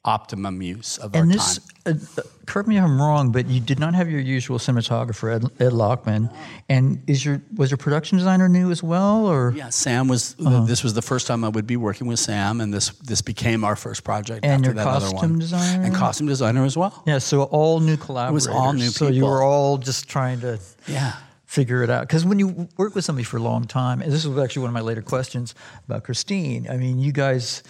optimum 0.07 0.63
use 0.63 0.99
of 0.99 1.15
and 1.15 1.31
our 1.31 1.37
this, 1.37 1.59
time. 1.85 2.01
uh, 2.19 2.23
correct 2.47 2.69
me 2.69 2.79
if 2.79 2.85
I'm 2.85 3.01
wrong, 3.01 3.33
but 3.33 3.47
you 3.47 3.61
did 3.61 3.79
not 3.81 3.95
have 3.95 4.09
your 4.11 4.21
usual 4.21 4.59
cinematographer, 4.59 5.35
Ed, 5.35 5.45
Ed 5.61 5.73
Lachman. 5.73 6.33
And 6.69 7.03
is 7.09 7.25
your 7.25 7.43
was 7.57 7.71
your 7.71 7.79
production 7.79 8.17
designer 8.19 8.49
new 8.49 8.71
as 8.71 8.83
well, 8.83 9.27
or 9.27 9.53
Yeah, 9.57 9.69
Sam 9.71 10.09
was. 10.09 10.37
Uh-huh. 10.39 10.65
This 10.65 10.83
was 10.85 10.95
the 10.95 11.03
first 11.03 11.27
time 11.27 11.45
I 11.45 11.49
would 11.49 11.67
be 11.67 11.77
working 11.77 12.07
with 12.07 12.19
Sam, 12.21 12.61
and 12.61 12.73
this 12.73 12.91
this 13.05 13.21
became 13.23 13.65
our 13.65 13.77
first 13.77 14.05
project. 14.05 14.45
And 14.45 14.53
after 14.55 14.67
your 14.67 14.75
that 14.75 14.87
other 14.87 15.11
costume 15.11 15.31
one. 15.33 15.39
designer? 15.41 15.83
and 15.85 15.95
costume 15.95 16.27
designer 16.29 16.65
as 16.65 16.77
well. 16.77 17.03
yeah? 17.07 17.19
So 17.19 17.43
all 17.45 17.81
new 17.81 17.97
collaborators. 17.97 18.47
It 18.47 18.51
was 18.51 18.57
all 18.57 18.73
new 18.73 18.89
So 18.89 19.09
you 19.09 19.25
were 19.25 19.43
all 19.43 19.77
just 19.79 20.09
trying 20.09 20.41
to 20.41 20.59
Yeah. 20.87 21.15
figure 21.47 21.83
it 21.83 21.91
out. 21.91 22.03
Because 22.07 22.25
when 22.25 22.39
you 22.39 22.69
work 22.77 22.95
with 22.95 23.05
somebody 23.05 23.25
for 23.25 23.39
a 23.39 23.43
long 23.43 23.65
time, 23.65 24.03
and 24.03 24.13
this 24.13 24.25
was 24.27 24.39
actually 24.39 24.63
one 24.63 24.71
of 24.71 24.75
my 24.75 24.81
later 24.81 25.03
questions 25.03 25.55
about 25.89 26.05
Christine. 26.05 26.69
I 26.71 26.77
mean, 26.77 26.99
you 26.99 27.13
guys. 27.13 27.63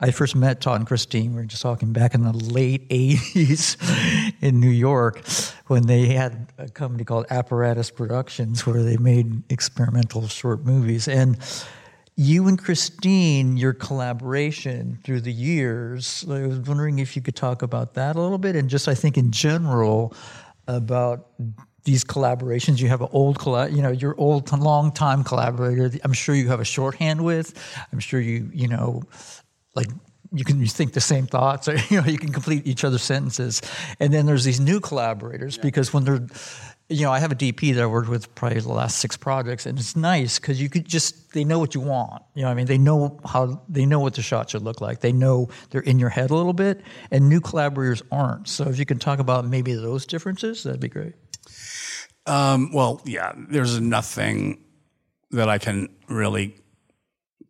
I 0.00 0.10
first 0.10 0.34
met 0.34 0.60
Todd 0.60 0.80
and 0.80 0.86
Christine. 0.86 1.30
We 1.30 1.36
were 1.36 1.44
just 1.44 1.62
talking 1.62 1.92
back 1.92 2.14
in 2.14 2.22
the 2.22 2.32
late 2.32 2.88
'80s 2.90 3.76
in 4.40 4.60
New 4.60 4.70
York 4.70 5.22
when 5.66 5.86
they 5.86 6.06
had 6.06 6.52
a 6.58 6.68
company 6.68 7.04
called 7.04 7.26
Apparatus 7.30 7.90
Productions, 7.90 8.66
where 8.66 8.82
they 8.82 8.96
made 8.96 9.42
experimental 9.50 10.26
short 10.26 10.64
movies. 10.64 11.06
And 11.06 11.38
you 12.16 12.46
and 12.48 12.58
Christine, 12.58 13.56
your 13.56 13.72
collaboration 13.72 14.98
through 15.04 15.20
the 15.20 15.32
years, 15.32 16.24
I 16.28 16.46
was 16.46 16.60
wondering 16.60 16.98
if 16.98 17.16
you 17.16 17.22
could 17.22 17.36
talk 17.36 17.62
about 17.62 17.94
that 17.94 18.16
a 18.16 18.20
little 18.20 18.38
bit, 18.38 18.56
and 18.56 18.68
just 18.68 18.88
I 18.88 18.94
think 18.94 19.16
in 19.16 19.30
general 19.30 20.12
about 20.66 21.30
these 21.84 22.02
collaborations. 22.02 22.80
You 22.80 22.88
have 22.88 23.02
an 23.02 23.08
old, 23.12 23.38
you 23.72 23.82
know, 23.82 23.90
your 23.90 24.18
old, 24.18 24.50
long 24.58 24.90
time 24.90 25.22
collaborator. 25.22 25.90
I'm 26.02 26.14
sure 26.14 26.34
you 26.34 26.48
have 26.48 26.60
a 26.60 26.64
shorthand 26.64 27.22
with. 27.22 27.54
I'm 27.92 27.98
sure 27.98 28.20
you, 28.20 28.50
you 28.54 28.68
know, 28.68 29.02
like 29.74 29.88
you 30.32 30.44
can 30.44 30.60
you 30.60 30.66
think 30.66 30.92
the 30.92 31.00
same 31.00 31.26
thoughts, 31.26 31.68
or 31.68 31.76
you 31.90 32.00
know, 32.00 32.06
you 32.06 32.18
can 32.18 32.32
complete 32.32 32.66
each 32.66 32.84
other's 32.84 33.02
sentences. 33.02 33.62
And 34.00 34.12
then 34.12 34.26
there's 34.26 34.44
these 34.44 34.60
new 34.60 34.80
collaborators 34.80 35.58
because 35.58 35.92
when 35.92 36.04
they're 36.04 36.26
you 36.90 37.02
know, 37.02 37.12
I 37.12 37.18
have 37.18 37.32
a 37.32 37.34
DP 37.34 37.74
that 37.74 37.82
I 37.82 37.86
worked 37.86 38.10
with 38.10 38.34
probably 38.34 38.60
the 38.60 38.68
last 38.68 38.98
six 38.98 39.16
projects, 39.16 39.64
and 39.64 39.78
it's 39.78 39.96
nice 39.96 40.38
because 40.38 40.60
you 40.60 40.68
could 40.68 40.84
just 40.84 41.32
they 41.32 41.42
know 41.42 41.58
what 41.58 41.74
you 41.74 41.80
want. 41.80 42.22
You 42.34 42.42
know, 42.42 42.48
what 42.48 42.52
I 42.52 42.54
mean, 42.56 42.66
they 42.66 42.76
know 42.76 43.18
how 43.24 43.62
they 43.68 43.86
know 43.86 44.00
what 44.00 44.14
the 44.14 44.22
shot 44.22 44.50
should 44.50 44.62
look 44.62 44.82
like. 44.82 45.00
They 45.00 45.12
know 45.12 45.48
they're 45.70 45.80
in 45.80 45.98
your 45.98 46.10
head 46.10 46.30
a 46.30 46.34
little 46.34 46.52
bit, 46.52 46.82
and 47.10 47.28
new 47.28 47.40
collaborators 47.40 48.02
aren't. 48.12 48.48
So 48.48 48.68
if 48.68 48.78
you 48.78 48.84
can 48.84 48.98
talk 48.98 49.18
about 49.18 49.46
maybe 49.46 49.74
those 49.74 50.04
differences, 50.04 50.62
that'd 50.64 50.80
be 50.80 50.88
great. 50.88 51.14
Um, 52.26 52.70
well, 52.72 53.00
yeah. 53.06 53.32
There's 53.34 53.80
nothing 53.80 54.62
that 55.30 55.48
I 55.48 55.58
can 55.58 55.88
really 56.08 56.54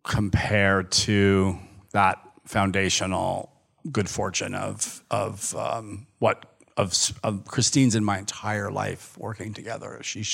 compare 0.05 0.83
to 0.83 1.59
that 1.95 2.21
foundational 2.45 3.51
good 3.91 4.11
fortune 4.11 4.55
of 4.55 5.03
of 5.11 5.55
um, 5.57 6.07
what 6.19 6.45
of, 6.77 6.95
of 7.23 7.45
Christine's 7.47 7.95
in 7.95 8.05
my 8.05 8.19
entire 8.19 8.71
life 8.71 9.17
working 9.17 9.55
together. 9.55 10.01
She, 10.03 10.25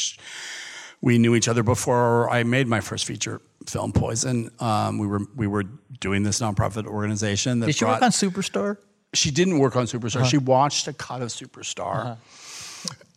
we 1.02 1.18
knew 1.18 1.34
each 1.34 1.48
other 1.48 1.62
before 1.62 2.30
I 2.30 2.42
made 2.44 2.66
my 2.66 2.80
first 2.80 3.04
feature 3.04 3.40
film, 3.66 3.92
Poison. 3.92 4.50
Um, 4.58 4.98
we 4.98 5.06
were 5.06 5.20
we 5.36 5.46
were 5.46 5.64
doing 6.00 6.22
this 6.22 6.40
nonprofit 6.40 6.86
organization 6.86 7.60
that 7.60 7.66
Did 7.66 7.76
she 7.76 7.84
brought, 7.84 8.00
work 8.00 8.02
on 8.02 8.10
Superstar? 8.10 8.78
She 9.12 9.30
didn't 9.30 9.58
work 9.58 9.76
on 9.76 9.86
Superstar. 9.86 10.24
She 10.24 10.38
watched 10.38 10.88
a 10.88 10.92
cut 10.92 11.22
of 11.22 11.28
Superstar. 11.28 12.16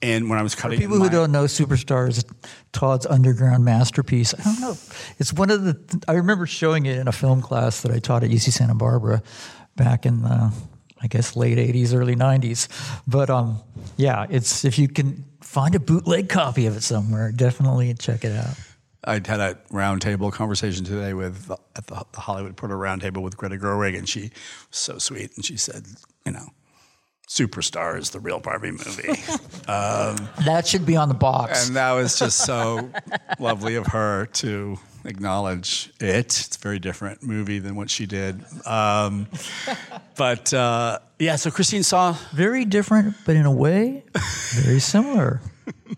And 0.02 0.30
when 0.30 0.38
I 0.38 0.44
was 0.44 0.54
cutting 0.54 0.80
People 0.80 0.98
my, 0.98 1.06
who 1.06 1.12
don't 1.12 1.32
know 1.32 1.46
Superstar 1.46 2.10
is 2.10 2.26
Todd's 2.74 3.06
underground 3.06 3.64
masterpiece. 3.64 4.34
I 4.38 4.44
don't 4.44 4.60
know. 4.60 4.76
It's 5.18 5.32
one 5.32 5.50
of 5.50 5.64
the. 5.64 6.04
I 6.10 6.14
remember 6.14 6.46
showing 6.46 6.86
it 6.86 6.98
in 6.98 7.08
a 7.08 7.14
film 7.14 7.42
class 7.42 7.82
that 7.84 7.92
I 7.92 8.00
taught 8.00 8.24
at 8.24 8.30
UC 8.30 8.52
Santa 8.52 8.76
Barbara 8.76 9.24
back 9.78 10.06
in 10.06 10.22
the, 10.24 10.54
I 11.02 11.08
guess, 11.08 11.38
late 11.38 11.58
'80s, 11.58 11.96
early 11.96 12.18
'90s. 12.18 12.68
But 13.08 13.30
um, 13.30 13.62
yeah, 13.96 14.26
it's 14.30 14.66
if 14.66 14.78
you 14.78 14.90
can 14.90 15.24
find 15.40 15.74
a 15.74 15.80
bootleg 15.80 16.28
copy 16.28 16.66
of 16.66 16.76
it 16.76 16.84
somewhere, 16.84 17.32
definitely 17.32 17.94
check 17.94 18.26
it 18.26 18.36
out. 18.36 18.58
I 19.06 19.14
had 19.14 19.40
a 19.40 19.58
roundtable 19.72 20.32
conversation 20.32 20.86
today 20.86 21.14
with 21.14 21.50
at 21.76 21.88
the, 21.88 22.06
the 22.12 22.22
Hollywood 22.22 22.52
Reporter 22.52 22.76
roundtable 22.76 23.22
with 23.22 23.38
Greta 23.38 23.56
Gerwig, 23.56 23.98
and 23.98 24.08
she 24.08 24.32
was 24.70 24.78
so 24.78 24.98
sweet, 24.98 25.32
and 25.36 25.46
she 25.46 25.56
said, 25.56 25.86
you 26.26 26.32
know, 26.32 26.50
Superstar 27.34 27.98
is 27.98 28.12
the 28.12 28.20
real 28.20 28.40
Barbie 28.40 28.70
movie. 28.72 29.24
That 29.66 30.68
should 30.68 30.86
be 30.86 30.96
on 30.96 31.08
the 31.08 31.16
box. 31.16 31.68
And 31.68 31.76
that 31.78 31.94
was 31.94 32.20
just 32.20 32.46
so 32.46 32.92
lovely 33.40 33.76
of 33.76 33.88
her 33.88 34.28
to 34.34 34.78
acknowledge 35.04 35.92
it. 36.00 36.16
It's 36.16 36.56
a 36.56 36.60
very 36.60 36.78
different 36.78 37.24
movie 37.24 37.58
than 37.58 37.76
what 37.76 37.90
she 37.90 38.06
did. 38.06 38.44
Um, 38.68 39.28
but 40.16 40.54
uh, 40.54 41.00
yeah, 41.18 41.38
so 41.38 41.50
Christine 41.50 41.82
saw. 41.82 42.16
very 42.34 42.66
different, 42.66 43.16
but 43.26 43.36
in 43.36 43.46
a 43.48 43.52
way, 43.52 44.04
very 44.52 44.80
similar. 44.80 45.42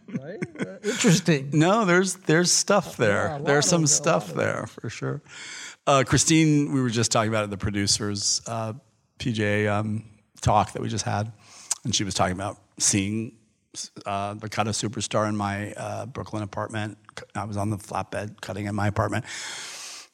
right? 0.07 0.39
Uh, 0.59 0.77
interesting. 0.83 1.49
No, 1.51 1.83
there's 1.83 2.15
there's 2.15 2.51
stuff 2.51 2.95
there. 2.95 3.39
there's 3.43 3.67
some 3.67 3.87
stuff 3.87 4.33
there 4.33 4.67
for 4.67 4.89
sure. 4.89 5.21
Uh, 5.85 6.03
Christine, 6.07 6.71
we 6.71 6.81
were 6.81 6.89
just 6.89 7.11
talking 7.11 7.29
about 7.29 7.43
it, 7.43 7.49
the 7.49 7.57
producers 7.57 8.41
uh, 8.47 8.73
PJ 9.19 9.67
um, 9.69 10.05
talk 10.45 10.73
that 10.73 10.81
we 10.81 10.89
just 10.89 11.05
had, 11.05 11.31
and 11.83 11.93
she 11.93 12.03
was 12.03 12.13
talking 12.13 12.35
about 12.35 12.57
seeing 12.77 13.33
uh, 14.05 14.35
the 14.35 14.49
cut 14.49 14.67
of 14.67 14.75
Superstar 14.75 15.27
in 15.27 15.35
my 15.35 15.73
uh, 15.73 16.05
Brooklyn 16.05 16.43
apartment. 16.43 16.97
I 17.33 17.43
was 17.45 17.57
on 17.57 17.69
the 17.69 17.77
flatbed 17.77 18.41
cutting 18.41 18.65
in 18.65 18.75
my 18.75 18.87
apartment. 18.87 19.25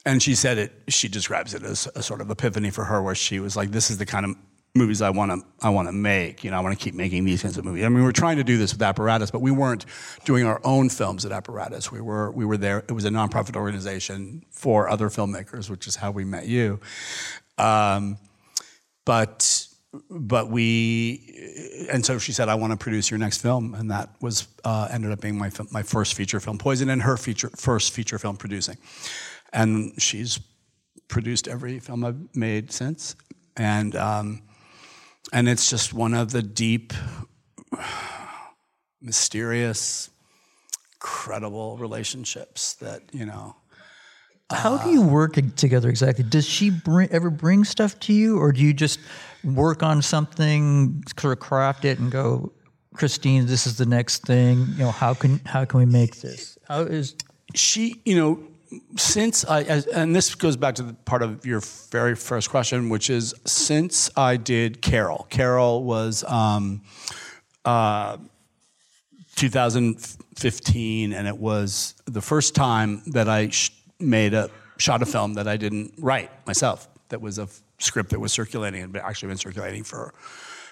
And 0.03 0.21
she 0.23 0.33
said 0.33 0.57
it. 0.57 0.71
She 0.87 1.07
describes 1.07 1.53
it 1.53 1.61
as 1.61 1.87
a 1.93 2.01
sort 2.01 2.21
of 2.21 2.31
epiphany 2.31 2.71
for 2.71 2.85
her, 2.85 3.03
where 3.03 3.13
she 3.13 3.39
was 3.39 3.55
like, 3.55 3.69
"This 3.69 3.91
is 3.91 3.99
the 3.99 4.05
kind 4.05 4.25
of 4.25 4.35
movies 4.73 5.01
I 5.01 5.09
want 5.09 5.31
to 5.31 5.45
I 5.61 5.69
want 5.69 5.87
to 5.87 5.91
make. 5.91 6.43
You 6.43 6.51
know, 6.51 6.57
I 6.57 6.59
want 6.61 6.77
to 6.77 6.83
keep 6.83 6.95
making 6.95 7.25
these 7.25 7.43
kinds 7.43 7.57
of 7.57 7.65
movies. 7.65 7.83
I 7.83 7.89
mean, 7.89 7.99
we 7.99 8.03
were 8.03 8.11
trying 8.11 8.37
to 8.37 8.43
do 8.43 8.57
this 8.57 8.73
with 8.73 8.81
Apparatus, 8.81 9.29
but 9.29 9.41
we 9.41 9.51
weren't 9.51 9.85
doing 10.25 10.45
our 10.45 10.59
own 10.63 10.89
films 10.89 11.25
at 11.25 11.31
Apparatus. 11.31 11.91
We 11.91 12.01
were 12.01 12.31
we 12.31 12.45
were 12.45 12.57
there. 12.57 12.79
It 12.79 12.93
was 12.93 13.05
a 13.05 13.09
nonprofit 13.09 13.55
organization 13.55 14.43
for 14.49 14.89
other 14.89 15.09
filmmakers, 15.09 15.69
which 15.69 15.87
is 15.87 15.97
how 15.97 16.09
we 16.11 16.25
met 16.25 16.47
you. 16.47 16.79
Um, 17.59 18.17
but 19.05 19.67
but 20.09 20.49
we 20.49 21.87
and 21.91 22.05
so 22.05 22.17
she 22.17 22.31
said 22.31 22.47
i 22.47 22.55
want 22.55 22.71
to 22.71 22.77
produce 22.77 23.11
your 23.11 23.17
next 23.17 23.41
film 23.41 23.73
and 23.75 23.91
that 23.91 24.09
was 24.21 24.47
uh, 24.63 24.87
ended 24.91 25.11
up 25.11 25.19
being 25.19 25.37
my 25.37 25.51
my 25.71 25.83
first 25.83 26.13
feature 26.13 26.39
film 26.39 26.57
poison 26.57 26.89
and 26.89 27.01
her 27.01 27.17
feature 27.17 27.49
first 27.55 27.91
feature 27.91 28.17
film 28.17 28.37
producing 28.37 28.77
and 29.51 29.93
she's 30.01 30.39
produced 31.09 31.47
every 31.47 31.79
film 31.79 32.05
i've 32.05 32.35
made 32.35 32.71
since 32.71 33.15
and 33.57 33.95
um, 33.95 34.41
and 35.33 35.49
it's 35.49 35.69
just 35.69 35.93
one 35.93 36.13
of 36.13 36.31
the 36.31 36.41
deep 36.41 36.93
mysterious 39.01 40.09
credible 40.99 41.77
relationships 41.77 42.75
that 42.75 43.01
you 43.11 43.25
know 43.25 43.55
How 44.51 44.77
do 44.77 44.89
you 44.91 45.01
work 45.01 45.37
together 45.55 45.89
exactly? 45.89 46.23
Does 46.23 46.47
she 46.47 46.69
bring, 46.69 47.09
ever 47.09 47.29
bring 47.29 47.63
stuff 47.63 47.99
to 48.01 48.13
you, 48.13 48.37
or 48.37 48.51
do 48.51 48.61
you 48.61 48.73
just 48.73 48.99
work 49.43 49.83
on 49.83 50.01
something, 50.01 51.03
sort 51.17 51.33
of 51.33 51.39
craft 51.39 51.85
it, 51.85 51.99
and 51.99 52.11
go, 52.11 52.51
Christine, 52.93 53.45
this 53.45 53.65
is 53.65 53.77
the 53.77 53.85
next 53.85 54.25
thing. 54.25 54.65
You 54.73 54.85
know, 54.85 54.91
how 54.91 55.13
can 55.13 55.39
how 55.45 55.65
can 55.65 55.79
we 55.79 55.85
make 55.85 56.21
this? 56.21 56.57
How 56.67 56.81
is 56.81 57.15
she, 57.55 58.01
you 58.05 58.15
know, 58.15 58.43
since 58.97 59.45
I, 59.45 59.63
as, 59.63 59.87
and 59.87 60.15
this 60.15 60.35
goes 60.35 60.55
back 60.55 60.75
to 60.75 60.83
the 60.83 60.93
part 60.93 61.21
of 61.23 61.45
your 61.45 61.61
very 61.91 62.15
first 62.15 62.49
question, 62.49 62.89
which 62.89 63.09
is 63.09 63.33
since 63.45 64.09
I 64.15 64.37
did 64.37 64.81
Carol, 64.81 65.27
Carol 65.29 65.83
was 65.83 66.23
um, 66.25 66.81
uh, 67.65 68.17
2015, 69.35 71.13
and 71.13 71.27
it 71.27 71.37
was 71.37 71.95
the 72.05 72.21
first 72.21 72.55
time 72.55 73.01
that 73.07 73.27
I 73.27 73.49
sh- 73.49 73.71
made 73.99 74.33
a 74.33 74.49
shot 74.77 75.01
a 75.01 75.05
film 75.05 75.35
that 75.35 75.47
I 75.47 75.57
didn't 75.57 75.93
write 75.97 76.29
myself. 76.47 76.87
That 77.09 77.21
was 77.21 77.39
a 77.39 77.43
f- 77.43 77.61
script 77.83 78.09
that 78.11 78.19
was 78.19 78.31
circulating 78.31 78.81
and 78.81 78.95
actually 78.97 79.29
been 79.29 79.37
circulating 79.37 79.83
for 79.83 80.13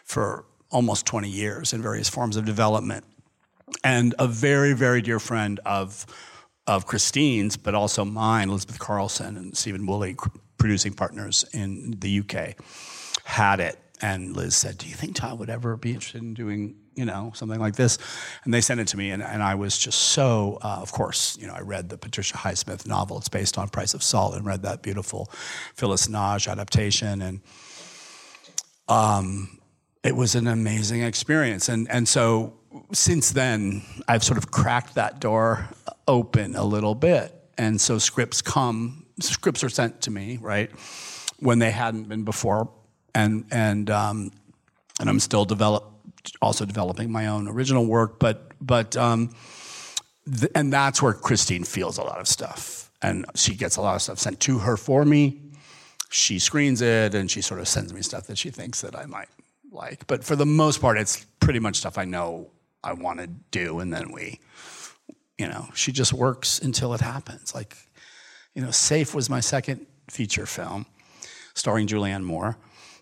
for 0.04 0.46
almost 0.72 1.06
20 1.06 1.30
years 1.30 1.74
in 1.74 1.82
various 1.82 2.10
forms 2.10 2.36
of 2.36 2.46
development. 2.46 3.04
And 3.84 4.16
a 4.20 4.28
very, 4.28 4.74
very 4.74 5.02
dear 5.02 5.20
friend 5.20 5.60
of 5.66 6.06
of 6.68 6.86
Christine's, 6.86 7.58
but 7.58 7.74
also 7.74 8.06
mine, 8.06 8.50
Elizabeth 8.50 8.80
Karlsen 8.80 9.38
and 9.38 9.58
Stephen 9.58 9.88
Woolley, 9.88 10.16
producing 10.58 10.94
partners 10.94 11.44
in 11.52 11.96
the 12.00 12.20
UK, 12.20 12.56
had 13.24 13.60
it 13.60 13.80
and 14.02 14.36
Liz 14.36 14.56
said, 14.56 14.78
"Do 14.78 14.88
you 14.88 14.96
think 14.96 15.16
Todd 15.16 15.40
would 15.40 15.50
ever 15.50 15.76
be 15.76 15.94
interested 15.94 16.22
in 16.22 16.34
doing, 16.34 16.76
you 16.96 17.06
know, 17.06 17.32
something 17.36 17.60
like 17.60 17.76
this?" 17.76 17.98
And 18.44 18.54
they 18.54 18.62
sent 18.62 18.80
it 18.80 18.88
to 18.90 18.98
me, 18.98 19.12
and, 19.12 19.22
and 19.22 19.44
I 19.44 19.56
was 19.56 19.78
just 19.78 20.00
so, 20.00 20.58
uh, 20.62 20.80
of 20.82 20.92
course, 20.92 21.38
you 21.40 21.48
know, 21.48 21.54
I 21.54 21.62
read 21.62 21.90
the 21.90 21.98
Patricia 21.98 22.38
Highsmith 22.38 22.88
novel. 22.88 23.18
It's 23.18 23.30
based 23.30 23.58
on 23.58 23.70
Price 23.70 23.94
of 23.94 24.04
Salt, 24.04 24.36
and 24.36 24.46
read 24.46 24.64
that 24.64 24.82
beautiful 24.82 25.30
Phyllis 25.76 26.08
Nagy 26.08 26.50
adaptation, 26.50 27.22
and 27.22 27.42
um, 28.88 29.60
it 30.04 30.16
was 30.16 30.36
an 30.36 30.48
amazing 30.48 31.04
experience. 31.04 31.70
And 31.70 31.90
and 31.90 32.08
so 32.08 32.54
since 32.94 33.32
then, 33.32 33.84
I've 34.08 34.24
sort 34.24 34.38
of 34.38 34.52
cracked 34.52 34.96
that 34.96 35.20
door 35.20 35.70
open 36.08 36.56
a 36.56 36.64
little 36.64 36.96
bit, 36.96 37.34
and 37.58 37.80
so 37.82 37.98
scripts 37.98 38.42
come, 38.42 39.06
scripts 39.20 39.64
are 39.64 39.70
sent 39.70 40.02
to 40.02 40.12
me, 40.12 40.38
right, 40.42 40.72
when 41.40 41.60
they 41.60 41.72
hadn't 41.72 42.08
been 42.08 42.24
before 42.24 42.70
and 43.16 43.46
and 43.52 43.90
um, 43.90 44.32
and 45.00 45.10
I'm 45.10 45.20
still 45.20 45.46
develop 45.46 45.86
also 46.42 46.66
developing 46.66 47.12
my 47.12 47.28
own 47.28 47.48
original 47.48 47.86
work, 47.86 48.20
but 48.20 48.52
but 48.62 48.96
um, 48.98 49.34
th- 50.26 50.52
and 50.56 50.72
that's 50.72 51.02
where 51.02 51.14
Christine 51.14 51.64
feels 51.64 51.98
a 51.98 52.04
lot 52.04 52.20
of 52.20 52.28
stuff, 52.28 52.92
and 53.02 53.26
she 53.36 53.56
gets 53.56 53.78
a 53.78 53.82
lot 53.82 53.96
of 53.96 54.02
stuff 54.02 54.20
sent 54.20 54.40
to 54.42 54.60
her 54.60 54.78
for 54.78 55.06
me. 55.06 55.40
She 56.10 56.40
screens 56.40 56.82
it, 56.82 57.14
and 57.14 57.30
she 57.30 57.42
sort 57.42 57.60
of 57.60 57.68
sends 57.68 57.94
me 57.94 58.02
stuff 58.02 58.28
that 58.28 58.38
she 58.38 58.50
thinks 58.50 58.82
that 58.82 58.96
I 58.96 59.06
might 59.06 59.30
like. 59.72 60.08
But 60.08 60.24
for 60.24 60.36
the 60.36 60.46
most 60.46 60.82
part, 60.82 60.98
it's 60.98 61.26
pretty 61.40 61.60
much 61.60 61.78
stuff 61.78 61.98
I 61.98 62.06
know 62.06 62.50
I 62.84 62.94
want 62.94 63.20
to 63.20 63.28
do, 63.28 63.80
and 63.80 63.94
then 63.94 64.12
we, 64.12 64.40
you 65.38 65.48
know, 65.48 65.68
she 65.74 65.92
just 65.92 66.14
works 66.14 66.60
until 66.60 66.94
it 66.94 67.02
happens. 67.02 67.54
Like, 67.54 67.78
you 68.56 68.62
know, 68.62 68.72
Safe 68.72 69.14
was 69.14 69.30
my 69.30 69.40
second 69.40 69.86
feature 70.10 70.46
film, 70.46 70.86
starring 71.54 71.88
Julianne 71.88 72.24
Moore 72.24 72.58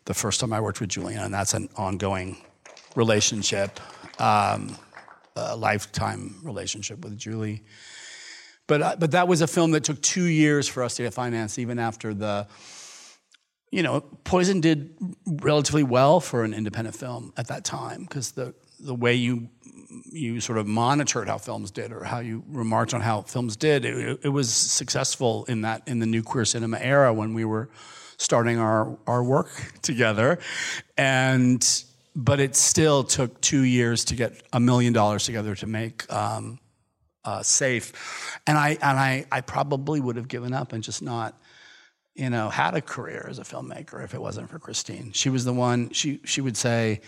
the 0.08 0.14
first 0.14 0.40
time 0.40 0.54
I 0.54 0.62
worked 0.62 0.80
with 0.80 0.90
Julianne, 0.90 1.26
and 1.26 1.34
that's 1.34 1.54
an 1.54 1.70
ongoing 1.76 2.38
relationship, 2.96 3.80
um, 4.20 4.76
a 5.36 5.56
lifetime 5.56 6.36
relationship 6.44 7.04
with 7.04 7.18
Julie. 7.18 7.64
But, 8.68 8.82
uh, 8.82 8.96
but 8.98 9.12
that 9.12 9.28
was 9.28 9.42
a 9.42 9.48
film 9.48 9.72
that 9.72 9.84
took 9.84 10.02
two 10.02 10.24
years 10.24 10.68
for 10.68 10.82
us 10.82 10.96
to 10.96 11.04
get 11.04 11.14
financed, 11.14 11.60
even 11.60 11.78
after 11.78 12.14
the, 12.14 12.48
you 13.70 13.84
know, 13.84 14.00
Poison 14.24 14.62
did 14.62 14.96
relatively 15.26 15.84
well 15.84 16.20
for 16.22 16.44
an 16.44 16.54
independent 16.54 16.96
film 16.96 17.34
at 17.36 17.48
that 17.48 17.66
time 17.66 18.04
because 18.04 18.32
the, 18.32 18.56
the 18.80 18.96
way 18.96 19.14
you, 19.14 19.50
you 20.06 20.40
sort 20.40 20.58
of 20.58 20.68
monitored 20.68 21.28
how 21.28 21.38
films 21.38 21.70
did 21.70 21.92
or 21.92 22.06
how 22.06 22.20
you 22.20 22.44
remarked 22.48 22.94
on 22.94 23.02
how 23.02 23.24
films 23.24 23.58
did, 23.58 23.84
it, 23.84 24.20
it 24.24 24.30
was 24.30 24.54
successful 24.54 25.44
in 25.46 25.62
that, 25.62 25.82
in 25.86 26.00
the 26.00 26.06
new 26.06 26.24
queer 26.24 26.46
cinema 26.46 26.78
era 26.80 27.14
when 27.14 27.34
we 27.34 27.44
were 27.44 27.70
starting 28.18 28.60
our, 28.60 28.98
our 29.08 29.24
work 29.24 29.50
together. 29.82 30.40
And 30.98 31.66
but 32.16 32.40
it 32.40 32.56
still 32.56 33.04
took 33.04 33.40
two 33.42 33.62
years 33.62 34.06
to 34.06 34.16
get 34.16 34.42
a 34.52 34.60
million 34.60 34.92
dollars 34.92 35.26
together 35.26 35.54
to 35.54 35.68
make 35.68 36.12
um, 36.12 36.60
uh, 37.24 37.44
safe. 37.44 38.40
And 38.48 38.58
I 38.58 38.70
and 38.70 39.00
I, 39.00 39.26
I 39.32 39.42
probably 39.42 40.00
would 40.00 40.16
have 40.16 40.28
given 40.28 40.52
up 40.52 40.74
and 40.74 40.84
just 40.84 41.04
not, 41.04 41.40
you 42.16 42.32
know, 42.32 42.50
had 42.50 42.74
a 42.74 42.82
career 42.82 43.28
as 43.30 43.38
a 43.38 43.44
filmmaker 43.44 44.04
if 44.04 44.16
it 44.16 44.22
wasn't 44.22 44.50
for 44.50 44.58
Christine. 44.58 45.12
She 45.12 45.30
was 45.30 45.46
the 45.46 45.54
one. 45.54 45.92
She 45.92 46.20
she 46.26 46.42
would 46.42 46.58
say, 46.58 47.02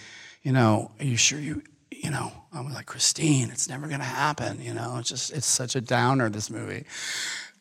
you 0.44 0.51
know, 0.51 0.92
are 1.00 1.06
you 1.06 1.18
sure 1.18 1.39
you 1.39 1.63
you 1.92 2.12
know, 2.12 2.32
I 2.54 2.62
was 2.62 2.74
like, 2.74 2.86
Christine, 2.86 3.50
it's 3.50 3.68
never 3.68 3.88
gonna 3.88 4.04
happen. 4.04 4.62
You 4.62 4.74
know, 4.74 4.98
it's 5.00 5.10
just, 5.10 5.34
it's 5.34 5.46
such 5.46 5.75
a 5.75 5.82
downer, 5.82 6.30
this 6.30 6.50
movie. 6.50 6.86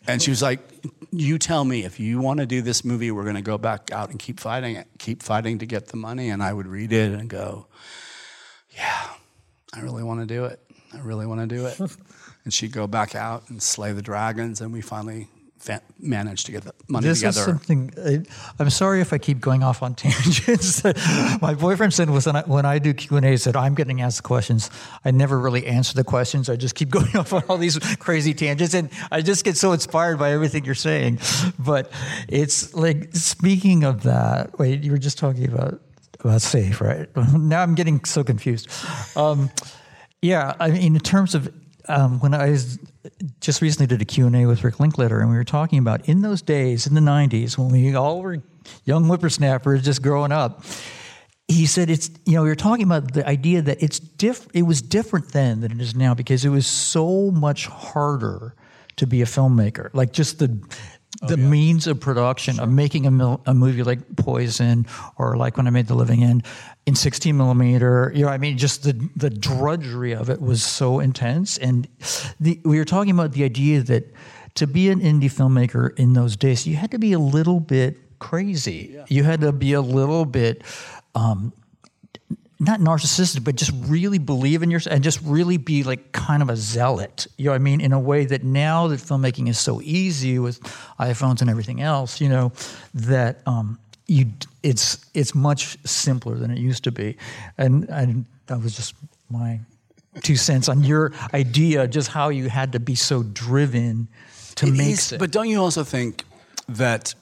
And 0.09 0.23
she 0.23 0.31
was 0.31 0.43
like, 0.43 0.61
You 1.13 1.39
tell 1.39 1.65
me 1.65 1.85
if 1.85 2.01
you 2.01 2.19
want 2.19 2.41
to 2.41 2.47
do 2.47 2.63
this 2.63 2.85
movie, 2.85 3.11
we're 3.11 3.25
going 3.25 3.37
to 3.37 3.43
go 3.43 3.59
back 3.59 3.93
out 3.93 4.11
and 4.11 4.19
keep 4.19 4.41
fighting 4.41 4.77
it, 4.77 4.89
keep 4.99 5.23
fighting 5.23 5.59
to 5.59 5.67
get 5.67 5.89
the 5.89 5.97
money. 5.97 6.31
And 6.31 6.43
I 6.43 6.53
would 6.53 6.67
read 6.67 6.93
it 6.93 7.13
and 7.13 7.29
go, 7.29 7.67
Yeah, 8.71 9.11
I 9.75 9.81
really 9.81 10.03
want 10.03 10.21
to 10.21 10.27
do 10.27 10.47
it. 10.47 10.61
I 10.95 11.01
really 11.01 11.27
want 11.27 11.43
to 11.43 11.47
do 11.47 11.67
it. 11.67 11.79
and 12.45 12.53
she'd 12.53 12.73
go 12.73 12.87
back 12.87 13.15
out 13.15 13.51
and 13.51 13.63
slay 13.63 13.93
the 13.93 14.03
dragons. 14.03 14.63
And 14.63 14.73
we 14.73 14.81
finally 14.81 15.29
managed 15.99 16.47
to 16.47 16.53
get 16.53 16.63
the 16.63 16.73
money 16.89 17.07
this 17.07 17.19
together. 17.19 17.41
is 17.41 17.45
something. 17.45 17.93
I, 17.99 18.23
I'm 18.59 18.71
sorry 18.71 19.01
if 19.01 19.13
I 19.13 19.19
keep 19.19 19.41
going 19.41 19.63
off 19.63 19.83
on 19.83 19.95
tangents. 19.97 20.85
My 21.43 21.55
boyfriend 21.55 21.93
said 21.95 22.11
was 22.11 22.27
when 22.27 22.37
I, 22.37 22.43
when 22.43 22.65
I 22.65 22.79
do 22.79 22.95
Q 22.95 23.17
and 23.17 23.27
A, 23.27 23.37
said 23.37 23.57
I'm 23.57 23.75
getting 23.75 24.01
asked 24.01 24.23
questions. 24.23 24.71
I 25.05 25.11
never 25.11 25.39
really 25.39 25.67
answer 25.67 25.95
the 25.95 26.05
questions. 26.05 26.49
I 26.49 26.57
just 26.57 26.75
keep 26.75 26.91
going 26.99 27.17
off 27.17 27.33
on 27.33 27.43
all 27.49 27.59
these 27.59 27.79
crazy 27.97 28.35
tangents, 28.35 28.75
and 28.75 28.91
I 29.11 29.21
just 29.21 29.45
get 29.45 29.57
so 29.57 29.73
inspired 29.73 30.19
by 30.19 30.33
everything 30.33 30.65
you're 30.65 30.75
saying. 30.75 31.19
But 31.59 31.91
it's 32.29 32.75
like 32.75 33.15
speaking 33.15 33.85
of 33.85 34.03
that. 34.05 34.59
Wait, 34.59 34.83
you 34.83 34.93
were 34.93 34.99
just 34.99 35.19
talking 35.19 35.49
about 35.53 35.81
about 36.21 36.43
safe, 36.43 36.81
right? 36.81 37.09
Now 37.39 37.63
I'm 37.63 37.75
getting 37.75 38.05
so 38.05 38.25
confused. 38.25 38.69
Um, 39.17 39.51
yeah, 40.21 40.55
I 40.59 40.71
mean, 40.71 40.97
in 40.97 41.01
terms 41.01 41.35
of 41.35 41.53
um, 41.89 42.21
when 42.21 42.35
I 42.35 42.51
was 42.51 42.79
just 43.41 43.63
recently 43.63 43.87
did 43.87 44.01
a 44.03 44.05
Q&A 44.05 44.47
with 44.47 44.63
Rick 44.65 44.81
Linklater, 44.81 45.21
and 45.21 45.31
we 45.31 45.37
were 45.37 45.45
talking 45.45 45.79
about 45.79 46.09
in 46.09 46.23
those 46.23 46.43
days, 46.43 46.87
in 46.87 46.95
the 46.95 47.01
90s, 47.01 47.57
when 47.57 47.71
we 47.71 47.95
all 47.95 48.23
were 48.23 48.43
young 48.85 49.05
whippersnappers 49.05 49.83
just 49.83 50.03
growing 50.03 50.33
up, 50.33 50.65
he 51.49 51.65
said 51.65 51.89
it's, 51.89 52.11
you 52.27 52.35
know, 52.35 52.43
we 52.43 52.49
were 52.49 52.55
talking 52.55 52.85
about 52.85 53.15
the 53.15 53.27
idea 53.27 53.63
that 53.63 53.83
it's 53.83 53.99
diff- 53.99 54.49
it 54.53 54.63
was 54.63 54.83
different 54.83 55.33
then 55.33 55.61
than 55.61 55.73
it 55.73 55.81
is 55.81 55.95
now 55.95 56.13
because 56.13 56.45
it 56.45 56.51
was 56.51 56.67
so 56.67 57.31
much 57.31 57.67
harder 57.67 58.55
to 58.97 59.07
be 59.07 59.23
a 59.23 59.25
filmmaker. 59.25 59.89
Like 59.95 60.13
just 60.13 60.39
the, 60.39 60.61
the 61.23 61.39
yeah. 61.39 61.49
means 61.49 61.87
of 61.87 62.01
production 62.01 62.57
sure. 62.57 62.65
of 62.65 62.71
making 62.71 63.07
a, 63.07 63.11
mil- 63.11 63.41
a 63.47 63.55
movie 63.55 63.83
like 63.83 64.17
Poison 64.17 64.87
or 65.17 65.37
like 65.37 65.57
when 65.57 65.67
I 65.67 65.71
made 65.71 65.87
The 65.87 65.95
Living 65.95 66.23
End 66.23 66.45
in 66.87 66.95
16 66.95 67.37
millimeter. 67.37 68.13
You 68.15 68.27
know, 68.27 68.31
I 68.31 68.39
mean, 68.39 68.59
just 68.59 68.85
the 68.85 69.09
the 69.17 69.31
drudgery 69.31 70.15
of 70.15 70.31
it 70.31 70.41
was 70.41 70.63
so 70.63 71.01
intense. 71.01 71.59
And 71.59 71.89
the, 72.39 72.61
we 72.65 72.79
were 72.79 72.85
talking 72.85 73.13
about 73.13 73.33
the 73.33 73.45
idea 73.45 73.83
that 73.83 74.13
to 74.55 74.67
be 74.67 74.91
an 74.91 75.01
indie 75.01 75.25
filmmaker 75.25 75.97
in 75.99 76.13
those 76.13 76.37
days, 76.37 76.67
you 76.67 76.77
had 76.77 76.91
to 76.91 76.99
be 76.99 77.13
a 77.13 77.19
little 77.19 77.61
bit 77.61 78.19
crazy. 78.19 78.91
Yeah. 78.95 79.05
You 79.09 79.25
had 79.25 79.41
to 79.41 79.53
be 79.53 79.73
a 79.73 79.81
little 79.81 80.25
bit. 80.25 80.63
Um, 81.15 81.53
not 82.61 82.81
narcissistic, 82.81 83.45
but 83.45 83.55
just 83.55 83.73
really 83.87 84.19
believe 84.19 84.63
in 84.63 84.71
yourself 84.71 84.95
and 84.95 85.05
just 85.05 85.21
really 85.23 85.57
be 85.59 85.85
like 85.85 86.11
kind 86.13 86.43
of 86.43 86.51
a 86.51 86.57
zealot. 86.57 87.27
You 87.37 87.47
know 87.47 87.51
what 87.53 87.57
I 87.57 87.59
mean? 87.59 87.81
In 87.81 87.93
a 87.93 88.01
way 88.01 88.25
that 88.27 88.43
now 88.43 88.89
that 88.89 88.99
filmmaking 88.99 89.49
is 89.49 89.59
so 89.59 89.81
easy 89.83 90.39
with 90.39 90.61
iPhones 90.99 91.41
and 91.41 91.49
everything 91.49 91.81
else, 91.81 92.21
you 92.21 92.29
know, 92.29 92.53
that 92.95 93.43
um, 93.47 93.79
you 94.07 94.27
it's 94.63 95.07
it's 95.15 95.35
much 95.35 95.79
simpler 95.87 96.35
than 96.37 96.51
it 96.51 96.59
used 96.59 96.85
to 96.85 96.91
be, 96.93 97.17
and 97.59 97.89
and 97.91 98.25
that 98.47 98.61
was 98.61 98.75
just 98.75 98.95
my 99.31 99.61
two 100.23 100.37
cents 100.37 100.69
on 100.69 100.83
your 100.83 101.13
idea, 101.33 101.87
just 101.87 102.09
how 102.09 102.29
you 102.29 102.49
had 102.49 102.73
to 102.73 102.81
be 102.81 102.97
so 102.97 103.23
driven 103.23 104.09
to 104.57 104.67
it 104.67 104.73
make 104.73 104.89
is, 104.89 105.13
it. 105.13 105.21
But 105.21 105.31
don't 105.31 105.49
you 105.49 105.61
also 105.61 105.85
think 105.85 106.25
that 106.69 107.15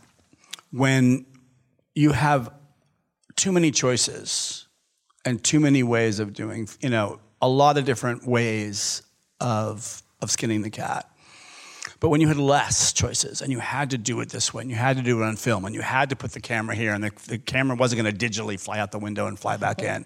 when 0.70 1.27
you 1.94 2.12
have 2.12 2.51
too 3.35 3.53
many 3.53 3.70
choices 3.70 4.65
and 5.26 5.44
too 5.44 5.60
many 5.60 5.82
ways 5.82 6.20
of 6.20 6.32
doing, 6.32 6.68
you 6.80 6.88
know, 6.88 7.20
a 7.42 7.48
lot 7.48 7.76
of 7.76 7.84
different 7.84 8.26
ways 8.26 9.02
of 9.40 10.02
of 10.22 10.30
skinning 10.30 10.62
the 10.62 10.70
cat 10.70 11.10
but 12.00 12.10
when 12.10 12.20
you 12.20 12.28
had 12.28 12.36
less 12.36 12.92
choices 12.92 13.40
and 13.40 13.50
you 13.50 13.58
had 13.58 13.90
to 13.90 13.98
do 13.98 14.20
it 14.20 14.28
this 14.28 14.52
way 14.52 14.62
and 14.62 14.70
you 14.70 14.76
had 14.76 14.96
to 14.96 15.02
do 15.02 15.22
it 15.22 15.24
on 15.24 15.36
film 15.36 15.64
and 15.64 15.74
you 15.74 15.80
had 15.80 16.10
to 16.10 16.16
put 16.16 16.32
the 16.32 16.40
camera 16.40 16.74
here 16.74 16.92
and 16.92 17.02
the, 17.02 17.12
the 17.28 17.38
camera 17.38 17.76
wasn't 17.76 18.00
going 18.02 18.14
to 18.14 18.28
digitally 18.28 18.58
fly 18.60 18.78
out 18.78 18.92
the 18.92 18.98
window 18.98 19.26
and 19.26 19.38
fly 19.38 19.56
back 19.56 19.82
in, 19.82 20.04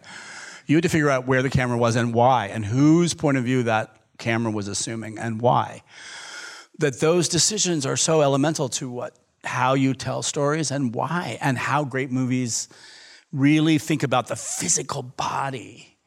you 0.67 0.77
had 0.77 0.83
to 0.83 0.89
figure 0.89 1.11
out 1.11 1.27
where 1.27 1.43
the 1.43 1.51
camera 1.51 1.77
was 1.77 1.97
and 1.97 2.15
why 2.15 2.47
and 2.47 2.65
whose 2.65 3.15
point 3.15 3.37
of 3.37 3.45
view 3.45 3.65
that 3.65 3.97
camera 4.19 4.53
was 4.53 4.69
assuming 4.69 5.19
and 5.19 5.41
why. 5.41 5.83
That 6.79 7.01
those 7.01 7.29
decisions 7.29 7.85
are 7.85 7.97
so 7.97 8.23
elemental 8.23 8.69
to 8.71 8.91
what 8.91 9.17
how 9.43 9.75
you 9.75 9.95
tell 9.95 10.23
stories 10.23 10.71
and 10.71 10.95
why 10.95 11.39
and 11.41 11.57
how 11.57 11.85
great 11.85 12.11
movies 12.11 12.69
really 13.33 13.79
think 13.79 14.03
about 14.03 14.27
the 14.29 14.37
physical 14.37 15.03
body 15.03 15.99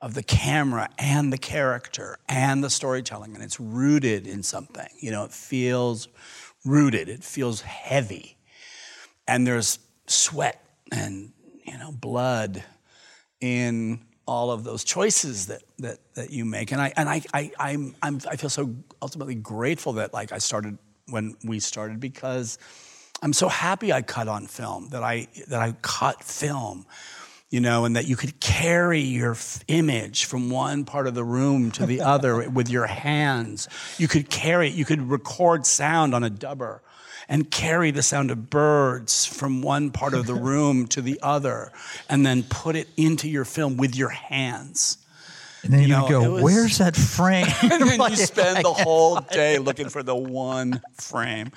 of 0.00 0.14
the 0.14 0.22
camera 0.22 0.88
and 0.98 1.32
the 1.32 1.38
character 1.38 2.18
and 2.28 2.62
the 2.62 2.70
storytelling, 2.70 3.34
and 3.34 3.44
it's 3.44 3.60
rooted 3.60 4.26
in 4.26 4.42
something. 4.42 4.88
You 4.98 5.12
know, 5.12 5.24
it 5.24 5.32
feels 5.32 6.08
rooted, 6.64 7.08
it 7.08 7.22
feels 7.22 7.60
heavy. 7.60 8.36
And 9.28 9.46
there's 9.46 9.78
sweat 10.06 10.62
and, 10.90 11.32
you 11.64 11.78
know, 11.78 11.92
blood 11.92 12.64
in 13.40 14.04
all 14.26 14.50
of 14.50 14.64
those 14.64 14.84
choices 14.84 15.46
that, 15.46 15.62
that, 15.78 15.98
that 16.14 16.30
you 16.30 16.44
make. 16.44 16.72
And, 16.72 16.80
I, 16.80 16.92
and 16.96 17.08
I, 17.08 17.22
I, 17.32 17.52
I'm, 17.58 17.94
I'm, 18.02 18.20
I 18.28 18.36
feel 18.36 18.50
so 18.50 18.74
ultimately 19.00 19.34
grateful 19.34 19.94
that 19.94 20.12
like 20.12 20.32
I 20.32 20.38
started 20.38 20.78
when 21.08 21.36
we 21.44 21.60
started 21.60 22.00
because 22.00 22.58
I'm 23.22 23.32
so 23.32 23.48
happy 23.48 23.92
I 23.92 24.02
cut 24.02 24.28
on 24.28 24.46
film, 24.46 24.88
that 24.90 25.02
I, 25.02 25.28
that 25.48 25.62
I 25.62 25.74
cut 25.80 26.22
film 26.22 26.86
you 27.52 27.60
know, 27.60 27.84
and 27.84 27.96
that 27.96 28.06
you 28.06 28.16
could 28.16 28.40
carry 28.40 29.00
your 29.00 29.32
f- 29.32 29.62
image 29.68 30.24
from 30.24 30.48
one 30.48 30.86
part 30.86 31.06
of 31.06 31.14
the 31.14 31.22
room 31.22 31.70
to 31.70 31.84
the 31.84 32.00
other 32.00 32.48
with 32.50 32.70
your 32.70 32.86
hands. 32.86 33.68
You 33.98 34.08
could 34.08 34.30
carry 34.30 34.68
it, 34.68 34.74
you 34.74 34.86
could 34.86 35.02
record 35.02 35.66
sound 35.66 36.14
on 36.14 36.24
a 36.24 36.30
dubber 36.30 36.80
and 37.28 37.50
carry 37.50 37.90
the 37.90 38.02
sound 38.02 38.30
of 38.30 38.48
birds 38.48 39.26
from 39.26 39.60
one 39.60 39.90
part 39.90 40.14
of 40.14 40.26
the 40.26 40.34
room 40.50 40.86
to 40.88 41.02
the 41.02 41.20
other 41.22 41.72
and 42.08 42.24
then 42.24 42.42
put 42.42 42.74
it 42.74 42.88
into 42.96 43.28
your 43.28 43.44
film 43.44 43.76
with 43.76 43.94
your 43.94 44.08
hands. 44.08 44.96
And 45.62 45.74
then 45.74 45.82
you, 45.82 45.88
know, 45.88 46.08
go, 46.08 46.32
was- 46.32 46.42
"Where's 46.42 46.78
that 46.78 46.96
frame?" 46.96 47.46
and 47.62 47.82
then 47.82 48.00
you 48.10 48.16
spend 48.16 48.64
the 48.64 48.72
whole 48.72 49.20
day 49.20 49.58
looking 49.58 49.90
for 49.90 50.02
the 50.02 50.16
one 50.16 50.80
frame. 50.94 51.52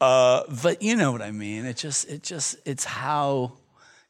Uh, 0.00 0.42
but 0.62 0.80
you 0.82 0.96
know 0.96 1.12
what 1.12 1.22
I 1.22 1.30
mean. 1.30 1.66
It 1.66 1.76
just, 1.76 2.08
it 2.08 2.22
just, 2.22 2.56
it's 2.64 2.84
how, 2.84 3.52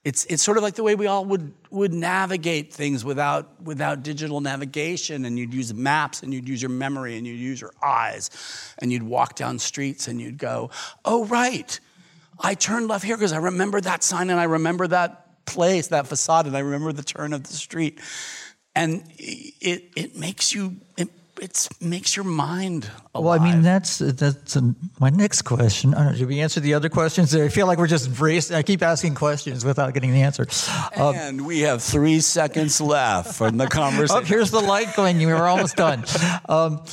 it's, 0.04 0.24
it's 0.26 0.42
sort 0.42 0.56
of 0.56 0.62
like 0.62 0.74
the 0.74 0.82
way 0.82 0.94
we 0.94 1.06
all 1.06 1.24
would 1.24 1.52
would 1.70 1.92
navigate 1.92 2.72
things 2.72 3.04
without 3.04 3.60
without 3.62 4.02
digital 4.02 4.40
navigation, 4.40 5.24
and 5.24 5.38
you'd 5.38 5.52
use 5.52 5.74
maps, 5.74 6.22
and 6.22 6.32
you'd 6.32 6.48
use 6.48 6.62
your 6.62 6.70
memory, 6.70 7.16
and 7.16 7.26
you'd 7.26 7.40
use 7.40 7.60
your 7.60 7.72
eyes, 7.82 8.30
and 8.78 8.92
you'd 8.92 9.02
walk 9.02 9.34
down 9.34 9.58
streets, 9.58 10.08
and 10.08 10.20
you'd 10.20 10.38
go, 10.38 10.70
"Oh 11.04 11.26
right, 11.26 11.78
I 12.38 12.54
turned 12.54 12.88
left 12.88 13.04
here 13.04 13.16
because 13.16 13.32
I 13.32 13.38
remember 13.38 13.80
that 13.80 14.02
sign, 14.02 14.30
and 14.30 14.40
I 14.40 14.44
remember 14.44 14.86
that 14.86 15.44
place, 15.46 15.88
that 15.88 16.06
facade, 16.06 16.46
and 16.46 16.56
I 16.56 16.60
remember 16.60 16.92
the 16.92 17.02
turn 17.02 17.32
of 17.32 17.42
the 17.42 17.54
street." 17.54 18.00
and 18.78 19.02
it 19.18 19.90
it 19.96 20.16
makes 20.16 20.54
you 20.54 20.76
it 20.96 21.08
it's, 21.40 21.68
makes 21.80 22.16
your 22.16 22.24
mind 22.24 22.90
alive. 23.14 23.40
Well, 23.40 23.48
I 23.48 23.52
mean, 23.52 23.62
that's 23.62 23.98
that's 23.98 24.56
uh, 24.56 24.72
my 25.00 25.10
next 25.10 25.42
question. 25.42 25.94
I 25.94 26.04
don't 26.04 26.12
know, 26.12 26.18
did 26.18 26.28
we 26.28 26.40
answer 26.40 26.60
the 26.60 26.74
other 26.74 26.88
questions? 26.88 27.34
I 27.34 27.48
feel 27.48 27.66
like 27.66 27.78
we're 27.78 27.86
just 27.86 28.20
racing. 28.20 28.56
I 28.56 28.62
keep 28.62 28.82
asking 28.82 29.14
questions 29.14 29.64
without 29.64 29.94
getting 29.94 30.12
the 30.12 30.22
answer. 30.22 30.46
Um, 30.96 31.14
and 31.14 31.46
we 31.46 31.60
have 31.60 31.82
three 31.82 32.20
seconds 32.20 32.80
left 32.80 33.34
for 33.34 33.50
the 33.50 33.66
conversation. 33.66 34.04
oh, 34.10 34.14
conversation. 34.14 34.26
here's 34.26 34.50
the 34.50 34.60
light 34.60 34.94
going. 34.96 35.18
We're 35.18 35.46
almost 35.46 35.76
done. 35.76 36.04
Um, 36.48 36.84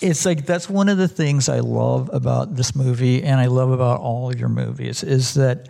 it's 0.00 0.26
like 0.26 0.46
that's 0.46 0.68
one 0.68 0.88
of 0.88 0.98
the 0.98 1.08
things 1.08 1.48
I 1.48 1.60
love 1.60 2.10
about 2.12 2.54
this 2.54 2.74
movie, 2.74 3.22
and 3.22 3.40
I 3.40 3.46
love 3.46 3.70
about 3.70 4.00
all 4.00 4.30
of 4.30 4.38
your 4.38 4.48
movies, 4.48 5.02
is 5.02 5.34
that 5.34 5.68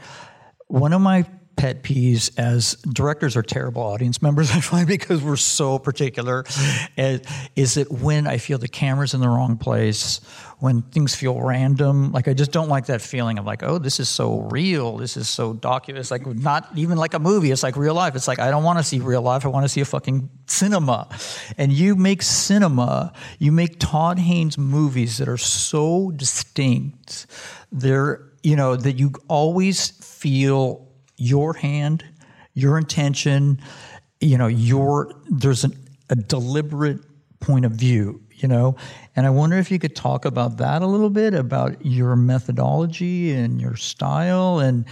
one 0.68 0.92
of 0.92 1.00
my 1.00 1.24
pet 1.57 1.83
peeves 1.83 2.31
as 2.38 2.75
directors 2.92 3.37
are 3.37 3.42
terrible 3.42 3.83
audience 3.83 4.21
members 4.21 4.51
i 4.55 4.61
find 4.61 4.87
because 4.87 5.23
we're 5.23 5.37
so 5.37 5.79
particular. 5.79 6.45
Is, 6.97 7.75
that 7.75 7.90
when 7.90 8.27
i 8.27 8.38
feel 8.38 8.59
the 8.59 8.69
camera's 8.69 9.14
in 9.14 9.21
the 9.21 9.29
wrong 9.29 9.57
place 9.57 10.21
when 10.59 10.83
things 10.83 11.14
feel 11.14 11.40
random? 11.40 12.12
Like 12.12 12.29
i 12.29 12.35
just 12.35 12.53
don't 12.53 12.69
like 12.69 12.87
that 12.87 13.01
feeling 13.01 13.38
of 13.38 13.47
like 13.47 13.62
oh 13.62 13.79
this 13.79 14.01
is 14.01 14.09
so 14.09 14.40
real 14.40 14.99
this 14.99 15.16
is 15.16 15.29
so 15.29 15.53
documented. 15.53 16.01
It's 16.01 16.11
like 16.11 16.27
not 16.27 16.69
even 16.77 16.99
like 16.99 17.14
a 17.14 17.19
movie 17.19 17.51
it's 17.51 17.62
like 17.62 17.77
real 17.77 17.95
life. 17.95 18.14
It's 18.14 18.29
like 18.29 18.38
i 18.38 18.51
don't 18.51 18.64
want 18.64 18.79
to 18.79 18.85
see 18.85 18.99
real 18.99 19.23
life 19.23 19.45
i 19.45 19.49
want 19.49 19.64
to 19.64 19.69
see 19.69 19.81
a 19.81 19.85
fucking 19.85 20.29
cinema. 20.47 21.09
And 21.59 21.73
you 21.73 21.97
make 21.97 22.23
cinema 22.23 23.12
you 23.38 23.53
make 23.53 23.79
todd 23.79 24.19
haynes 24.19 24.59
movies 24.59 25.19
that 25.19 25.29
are 25.29 25.38
so 25.38 26.11
distinct 26.12 27.27
they're 27.73 28.23
you 28.42 28.57
know 28.57 28.77
that 28.77 28.99
you 28.99 29.12
always 29.29 29.90
feel 29.90 30.86
your 31.16 31.55
hand, 31.55 32.05
your 32.55 32.79
intention, 32.79 33.61
you 34.20 34.38
know, 34.38 34.46
your 34.46 35.12
there's 35.29 35.64
an, 35.64 35.72
a 36.11 36.16
deliberate 36.16 37.00
point 37.40 37.64
of 37.64 37.72
view, 37.72 38.20
you 38.37 38.48
know. 38.48 38.76
And 39.14 39.26
I 39.26 39.31
wonder 39.31 39.57
if 39.57 39.70
you 39.70 39.79
could 39.79 39.94
talk 39.96 40.24
about 40.24 40.57
that 40.59 40.83
a 40.83 40.87
little 40.87 41.11
bit 41.11 41.35
about 41.35 41.85
your 41.85 42.16
methodology 42.16 43.33
and 43.33 43.61
your 43.61 43.76
style 43.76 44.59
and 44.59 44.85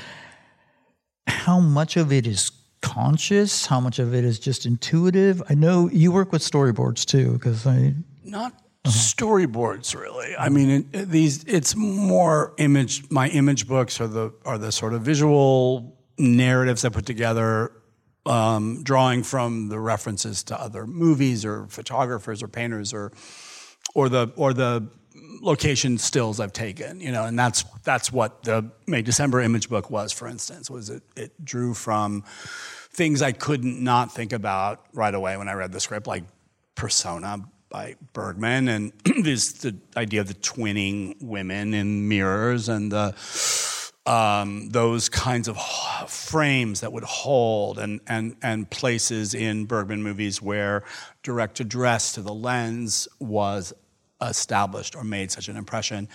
how 1.27 1.61
much 1.61 1.97
of 1.97 2.13
it 2.13 2.27
is 2.27 2.51
conscious, 2.83 3.67
how 3.67 3.81
much 3.81 3.99
of 3.99 4.15
it 4.15 4.25
is 4.25 4.39
just 4.39 4.67
intuitive. 4.67 5.43
I 5.49 5.55
know 5.55 5.89
you 5.91 6.13
work 6.13 6.33
with 6.33 6.43
storyboards 6.43 7.05
too 7.07 7.33
because 7.33 7.67
I 7.67 7.95
not 8.25 8.53
uh-huh. 8.85 8.91
storyboards 8.91 9.95
really 9.99 10.35
i 10.39 10.49
mean 10.49 10.71
it, 10.71 10.85
it- 10.93 11.09
these 11.09 11.45
it's 11.45 11.75
more 11.75 12.53
image 12.59 13.09
my 13.11 13.29
image 13.31 13.67
books 13.67 14.01
are 14.01 14.07
the 14.07 14.31
are 14.45 14.59
the 14.59 14.71
sort 14.71 14.93
of 14.93 15.03
visual 15.03 15.97
narratives 16.19 16.85
i 16.85 16.89
put 16.89 17.07
together 17.07 17.73
um, 18.27 18.83
drawing 18.83 19.23
from 19.23 19.69
the 19.69 19.79
references 19.79 20.43
to 20.45 20.59
other 20.59 20.87
movies 20.87 21.45
or 21.45 21.67
photographers 21.67 22.43
or 22.43 22.49
painters 22.49 22.93
or 22.93 23.13
or 23.95 24.09
the 24.09 24.33
or 24.37 24.55
the 24.55 24.89
location 25.41 25.99
stills 25.99 26.41
I've 26.41 26.53
taken, 26.53 27.01
you 27.01 27.13
know, 27.13 27.25
and 27.25 27.39
that's 27.39 27.65
that's 27.83 28.13
what 28.13 28.43
the 28.45 28.71
May 28.87 29.03
December 29.03 29.41
image 29.41 29.69
book 29.69 29.91
was, 29.91 30.13
for 30.13 30.27
instance, 30.27 30.71
was 30.71 30.91
it 30.91 31.03
it 31.17 31.45
drew 31.45 31.75
from 31.75 32.25
things 32.91 33.23
I 33.23 33.33
couldn't 33.33 33.83
not 33.83 34.13
think 34.13 34.33
about 34.33 34.85
right 34.93 35.15
away 35.15 35.37
when 35.37 35.49
I 35.49 35.53
read 35.53 35.73
the 35.73 35.81
script, 35.81 36.07
like 36.07 36.25
Persona 36.75 37.45
by 37.69 37.97
Bergman, 38.13 38.69
and 38.69 38.93
this 39.23 39.53
the 39.53 39.77
idea 39.97 40.21
of 40.21 40.29
the 40.29 40.35
twinning 40.35 41.17
women 41.21 41.75
in 41.75 42.09
mirrors 42.09 42.69
and 42.69 42.91
the 42.91 43.15
um, 44.07 44.69
those 44.69 45.09
kinds 45.09 45.49
of 45.49 45.59
frames 46.11 46.81
that 46.81 46.93
would 46.93 47.05
hold 47.05 47.79
and, 47.79 48.01
and, 48.07 48.37
and 48.43 48.69
places 48.69 49.35
in 49.35 49.65
Bergman 49.65 50.03
movies 50.03 50.43
where 50.43 50.85
direct 51.23 51.61
address 51.61 52.13
to 52.13 52.21
the 52.21 52.35
lens 52.35 53.09
was 53.19 53.73
established 54.21 54.95
or 54.95 55.05
made 55.05 55.31
such 55.31 55.49
an 55.49 55.57
impression. 55.57 56.09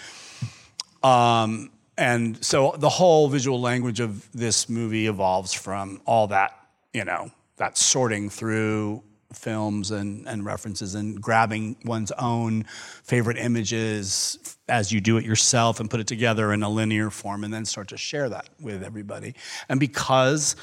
Um, 1.02 1.72
and 1.98 2.44
so 2.44 2.76
the 2.78 2.90
whole 2.90 3.28
visual 3.28 3.60
language 3.60 4.00
of 4.00 4.32
this 4.32 4.70
movie 4.70 5.08
evolves 5.08 5.54
from 5.54 6.02
all 6.06 6.28
that, 6.28 6.56
you 6.94 7.06
know, 7.06 7.32
that 7.58 7.78
sorting 7.78 8.30
through 8.30 9.04
films 9.34 9.92
and, 9.92 10.28
and 10.28 10.44
references 10.44 10.96
and 10.96 11.22
grabbing 11.22 11.76
one's 11.86 12.12
own 12.14 12.64
favorite 13.04 13.38
images 13.38 14.58
as 14.68 14.92
you 14.92 15.00
do 15.00 15.18
it 15.18 15.26
yourself 15.26 15.80
and 15.80 15.90
put 15.90 16.00
it 16.00 16.08
together 16.08 16.52
in 16.52 16.64
a 16.64 16.70
linear 16.70 17.10
form 17.10 17.44
and 17.44 17.54
then 17.54 17.66
start 17.66 17.88
to 17.90 17.98
share 17.98 18.30
that 18.30 18.50
with 18.60 18.84
everybody. 18.84 19.36
And 19.68 19.80
because 19.80 20.56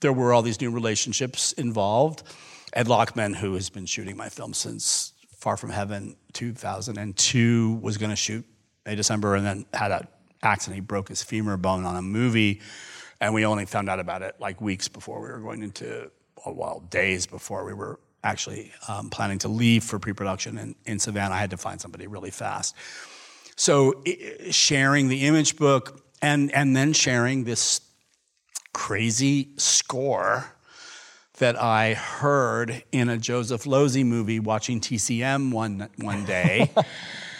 there 0.00 0.12
were 0.12 0.32
all 0.32 0.42
these 0.42 0.60
new 0.60 0.70
relationships 0.70 1.52
involved, 1.52 2.22
Ed 2.72 2.86
Lachman, 2.86 3.34
who 3.34 3.54
has 3.54 3.70
been 3.70 3.86
shooting 3.86 4.16
my 4.16 4.28
film 4.28 4.54
since 4.54 5.12
Far 5.36 5.56
From 5.56 5.70
Heaven 5.70 6.16
2002, 6.32 7.80
was 7.82 7.96
going 7.96 8.10
to 8.10 8.16
shoot 8.16 8.44
May 8.84 8.94
December 8.94 9.34
and 9.34 9.46
then 9.46 9.66
had 9.72 9.92
an 9.92 10.06
accident. 10.42 10.74
He 10.76 10.80
broke 10.80 11.08
his 11.08 11.22
femur 11.22 11.56
bone 11.56 11.84
on 11.84 11.96
a 11.96 12.02
movie, 12.02 12.60
and 13.20 13.32
we 13.34 13.44
only 13.46 13.66
found 13.66 13.88
out 13.88 14.00
about 14.00 14.22
it 14.22 14.36
like 14.38 14.60
weeks 14.60 14.88
before 14.88 15.20
we 15.20 15.28
were 15.28 15.38
going 15.38 15.62
into, 15.62 16.10
well, 16.46 16.80
days 16.90 17.26
before 17.26 17.64
we 17.64 17.72
were 17.72 17.98
actually 18.26 18.72
um, 18.88 19.08
planning 19.10 19.38
to 19.38 19.48
leave 19.48 19.84
for 19.84 19.98
pre-production 19.98 20.58
in, 20.58 20.74
in 20.84 20.98
Savannah. 20.98 21.34
I 21.34 21.38
had 21.38 21.50
to 21.50 21.56
find 21.56 21.80
somebody 21.80 22.06
really 22.06 22.30
fast. 22.30 22.74
So 23.56 24.02
i- 24.06 24.50
sharing 24.50 25.08
the 25.08 25.26
image 25.26 25.56
book 25.56 26.02
and 26.20 26.50
and 26.52 26.74
then 26.76 26.92
sharing 26.92 27.44
this 27.44 27.80
crazy 28.72 29.50
score 29.56 30.52
that 31.38 31.60
I 31.60 31.94
heard 31.94 32.82
in 32.92 33.08
a 33.08 33.18
Joseph 33.18 33.64
Losey 33.64 34.04
movie 34.04 34.40
watching 34.40 34.80
TCM 34.80 35.52
one 35.52 35.88
one 35.98 36.24
day. 36.24 36.70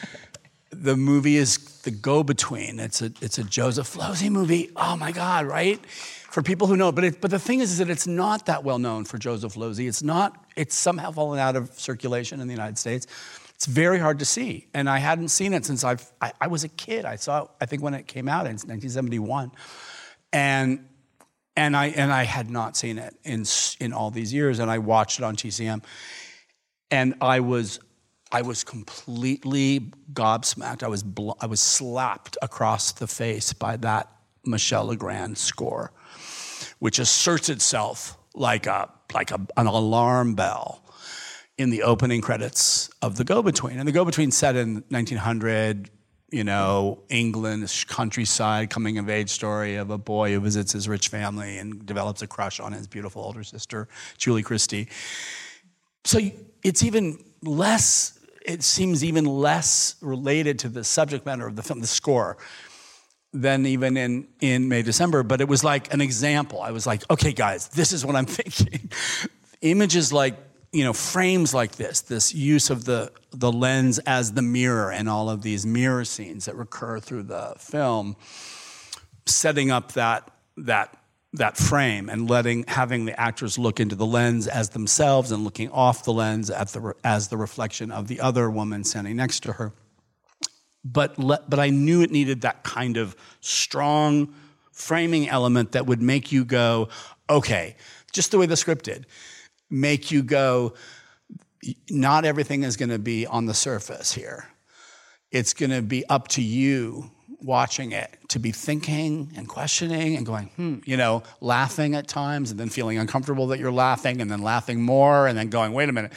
the 0.71 0.97
movie 0.97 1.37
is 1.37 1.59
The 1.83 1.91
Go 1.91 2.23
Between. 2.23 2.79
It's 2.81 3.01
a 3.03 3.13
it's 3.21 3.39
a 3.39 3.45
Joseph 3.45 3.95
Losey 3.95 4.31
movie. 4.31 4.71
Oh 4.77 4.97
my 4.97 5.13
God, 5.13 5.47
right? 5.47 5.81
For 6.37 6.43
people 6.43 6.67
who 6.67 6.77
know, 6.77 6.93
but 6.93 7.03
it, 7.03 7.23
but 7.23 7.31
the 7.31 7.39
thing 7.39 7.61
is, 7.61 7.73
is 7.73 7.79
that 7.79 7.89
it's 7.89 8.07
not 8.07 8.45
that 8.45 8.63
well 8.63 8.79
known 8.79 9.07
for 9.07 9.17
Joseph 9.17 9.55
Losey. 9.55 9.89
It's 9.89 10.03
not. 10.03 10.45
It's 10.55 10.77
somehow 10.77 11.11
fallen 11.11 11.39
out 11.39 11.57
of 11.57 11.73
circulation 11.81 12.43
in 12.43 12.47
the 12.47 12.53
United 12.53 12.77
States. 12.77 13.07
It's 13.55 13.65
very 13.65 13.99
hard 13.99 14.19
to 14.19 14.27
see, 14.27 14.67
and 14.75 14.87
I 14.87 14.99
hadn't 14.99 15.29
seen 15.29 15.55
it 15.55 15.65
since 15.65 15.83
I've, 15.83 16.07
I 16.21 16.33
I 16.39 16.49
was 16.49 16.63
a 16.63 16.69
kid. 16.69 17.07
I 17.07 17.17
saw 17.17 17.45
it, 17.45 17.49
I 17.63 17.65
think 17.65 17.83
when 17.83 17.95
it 17.95 18.07
came 18.07 18.29
out 18.29 18.45
in 18.45 18.53
1971, 18.53 19.51
and 20.31 20.87
and 21.57 21.75
I 21.75 21.87
and 21.87 22.13
I 22.13 22.25
had 22.25 22.51
not 22.51 22.77
seen 22.77 22.99
it 22.99 23.17
in 23.25 23.47
in 23.81 23.95
all 23.95 24.11
these 24.11 24.31
years, 24.31 24.59
and 24.59 24.71
I 24.71 24.77
watched 24.77 25.19
it 25.19 25.25
on 25.25 25.37
TCM, 25.37 25.83
and 26.91 27.15
I 27.23 27.41
was 27.41 27.81
I 28.31 28.43
was 28.43 28.63
completely 28.63 29.91
gobsmacked. 30.13 30.83
I 30.83 30.89
was 30.89 31.03
bl- 31.03 31.39
I 31.41 31.47
was 31.47 31.63
slapped 31.63 32.37
across 32.43 32.93
the 32.93 33.07
face 33.07 33.55
by 33.55 33.79
that 33.79 34.13
Michel 34.45 34.87
Legrand 34.87 35.39
score, 35.39 35.93
which 36.79 36.99
asserts 36.99 37.49
itself 37.49 38.19
like 38.35 38.67
a 38.67 38.91
like 39.15 39.31
a, 39.31 39.41
an 39.57 39.67
alarm 39.67 40.35
bell 40.35 40.83
in 41.59 41.71
the 41.71 41.83
opening 41.83 42.21
credits 42.21 42.91
of 43.01 43.17
The 43.17 43.25
Go 43.25 43.43
Between. 43.43 43.79
And 43.79 43.89
The 43.89 43.93
Go 43.93 44.05
Between 44.05 44.31
set 44.31 44.57
in 44.57 44.85
1900, 44.91 45.91
you 46.31 46.45
know, 46.45 47.03
England, 47.09 47.73
countryside, 47.89 48.69
coming 48.69 48.99
of 48.99 49.09
age 49.09 49.31
story 49.31 49.77
of 49.77 49.91
a 49.91 49.99
boy 49.99 50.33
who 50.33 50.41
visits 50.41 50.73
his 50.73 50.89
rich 50.89 51.09
family 51.09 51.59
and 51.59 51.87
develops 51.87 52.21
a 52.21 52.27
crush 52.27 52.61
on 52.61 52.73
his 52.73 52.87
beautiful 52.87 53.23
older 53.23 53.43
sister, 53.43 53.89
Julie 54.19 54.43
Christie. 54.43 54.89
So 56.05 56.21
it's 56.63 56.83
even 56.83 57.25
less, 57.43 58.19
it 58.45 58.63
seems 58.63 59.03
even 59.03 59.25
less 59.25 59.95
related 60.03 60.59
to 60.61 60.69
the 60.69 60.85
subject 60.85 61.25
matter 61.25 61.47
of 61.47 61.57
the 61.57 61.63
film, 61.63 61.81
the 61.81 61.87
score, 61.87 62.37
than 63.43 63.67
even 63.67 63.97
in, 63.97 64.29
in 64.41 64.69
May, 64.69 64.83
December, 64.83 65.23
but 65.23 65.41
it 65.41 65.49
was 65.49 65.63
like 65.63 65.93
an 65.93 66.01
example. 66.01 66.61
I 66.61 66.71
was 66.71 66.87
like, 66.87 67.09
okay, 67.11 67.33
guys, 67.33 67.69
this 67.69 67.93
is 67.93 68.05
what 68.05 68.17
I'm 68.17 68.27
thinking. 68.27 68.91
Images 69.61 70.13
like, 70.13 70.37
you 70.73 70.85
know, 70.85 70.93
frames 70.93 71.55
like 71.55 71.73
this, 71.73 72.03
this 72.03 72.35
use 72.35 72.71
of 72.71 72.85
the, 72.85 73.13
the 73.31 73.53
lens 73.53 73.99
as 74.01 74.33
the 74.33 74.43
mirror 74.43 74.91
and 74.91 75.09
all 75.09 75.31
of 75.31 75.43
these 75.43 75.65
mirror 75.65 76.05
scenes 76.05 76.47
that 76.47 76.57
recur 76.57 76.99
through 76.99 77.25
the 77.25 77.55
film, 77.59 78.17
setting 79.27 79.71
up 79.71 79.93
that, 79.93 80.31
that, 80.57 80.97
that 81.33 81.57
frame 81.57 82.09
and 82.09 82.29
letting, 82.29 82.65
having 82.69 83.05
the 83.05 83.19
actors 83.19 83.59
look 83.59 83.81
into 83.81 83.95
the 83.95 84.07
lens 84.07 84.47
as 84.47 84.71
themselves 84.71 85.31
and 85.31 85.45
looking 85.45 85.71
off 85.71 86.05
the 86.05 86.13
lens 86.13 86.51
at 86.51 86.69
the, 86.69 86.95
as 87.05 87.29
the 87.29 87.37
reflection 87.37 87.91
of 87.91 88.09
the 88.09 88.21
other 88.21 88.51
woman 88.51 88.85
standing 88.85 89.17
next 89.17 89.43
to 89.43 89.53
her 89.53 89.73
but 90.93 91.15
but 91.17 91.59
I 91.59 91.71
knew 91.71 92.03
it 92.03 92.11
needed 92.11 92.43
that 92.43 92.63
kind 92.63 92.97
of 92.97 93.17
strong 93.41 94.35
framing 94.73 95.29
element 95.29 95.73
that 95.73 95.87
would 95.87 96.03
make 96.03 96.31
you 96.33 96.45
go, 96.45 96.89
okay, 97.29 97.77
just 98.13 98.31
the 98.31 98.39
way 98.39 98.47
the 98.47 98.57
script 98.57 98.85
did, 98.85 99.07
make 99.71 100.11
you 100.11 100.23
go. 100.23 100.75
Not 101.91 102.25
everything 102.25 102.63
is 102.63 102.77
going 102.77 102.91
to 102.91 102.99
be 102.99 103.27
on 103.27 103.47
the 103.47 103.55
surface 103.55 104.13
here. 104.13 104.47
It's 105.33 105.53
going 105.53 105.71
to 105.71 105.83
be 105.83 106.07
up 106.07 106.29
to 106.29 106.43
you 106.43 107.11
watching 107.41 107.93
it 107.93 108.17
to 108.29 108.39
be 108.39 108.53
thinking 108.53 109.33
and 109.37 109.49
questioning 109.49 110.17
and 110.17 110.25
going, 110.25 110.47
hmm, 110.57 110.77
you 110.85 110.97
know, 110.97 111.23
laughing 111.41 111.95
at 111.95 112.07
times 112.07 112.51
and 112.51 112.61
then 112.61 112.69
feeling 112.69 112.99
uncomfortable 112.99 113.49
that 113.49 113.59
you're 113.59 113.73
laughing 113.73 114.21
and 114.21 114.31
then 114.31 114.43
laughing 114.43 114.81
more 114.81 115.27
and 115.27 115.37
then 115.37 115.49
going, 115.49 115.73
wait 115.73 115.89
a 115.89 115.93
minute. 115.93 116.13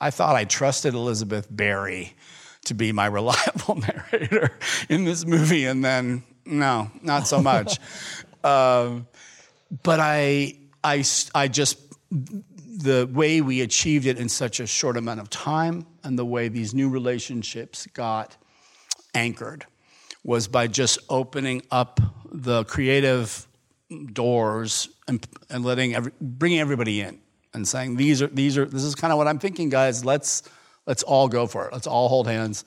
I 0.00 0.10
thought 0.10 0.34
I 0.34 0.44
trusted 0.44 0.94
Elizabeth 0.94 1.46
Berry 1.50 2.14
to 2.66 2.74
be 2.74 2.92
my 2.92 3.06
reliable 3.18 3.76
narrator 3.76 4.50
in 4.88 5.04
this 5.04 5.26
movie, 5.26 5.64
and 5.64 5.84
then 5.84 6.22
no, 6.44 6.90
not 7.02 7.26
so 7.26 7.42
much. 7.42 7.78
um, 8.44 9.06
but 9.82 9.98
I, 10.00 10.56
I, 10.84 11.04
I 11.34 11.48
just 11.48 11.78
the 12.10 13.08
way 13.12 13.40
we 13.40 13.62
achieved 13.62 14.06
it 14.06 14.18
in 14.18 14.28
such 14.28 14.60
a 14.60 14.66
short 14.66 14.96
amount 14.96 15.20
of 15.20 15.30
time, 15.30 15.86
and 16.04 16.18
the 16.18 16.26
way 16.26 16.48
these 16.48 16.74
new 16.74 16.88
relationships 16.88 17.86
got 17.94 18.36
anchored, 19.14 19.66
was 20.22 20.46
by 20.46 20.66
just 20.66 20.98
opening 21.08 21.62
up 21.70 22.00
the 22.30 22.64
creative 22.64 23.46
doors 24.12 24.88
and, 25.08 25.26
and 25.48 25.64
letting 25.64 25.94
every, 25.94 26.12
bringing 26.20 26.58
everybody 26.58 27.00
in 27.00 27.20
and 27.54 27.66
saying 27.66 27.96
these 27.96 28.20
are 28.20 28.26
these 28.26 28.58
are 28.58 28.66
this 28.66 28.82
is 28.82 28.94
kind 28.94 29.12
of 29.12 29.16
what 29.16 29.26
I'm 29.26 29.38
thinking, 29.38 29.68
guys. 29.68 30.04
Let's 30.04 30.42
Let's 30.86 31.02
all 31.02 31.28
go 31.28 31.46
for 31.46 31.66
it. 31.66 31.72
Let's 31.72 31.86
all 31.86 32.08
hold 32.08 32.26
hands, 32.26 32.64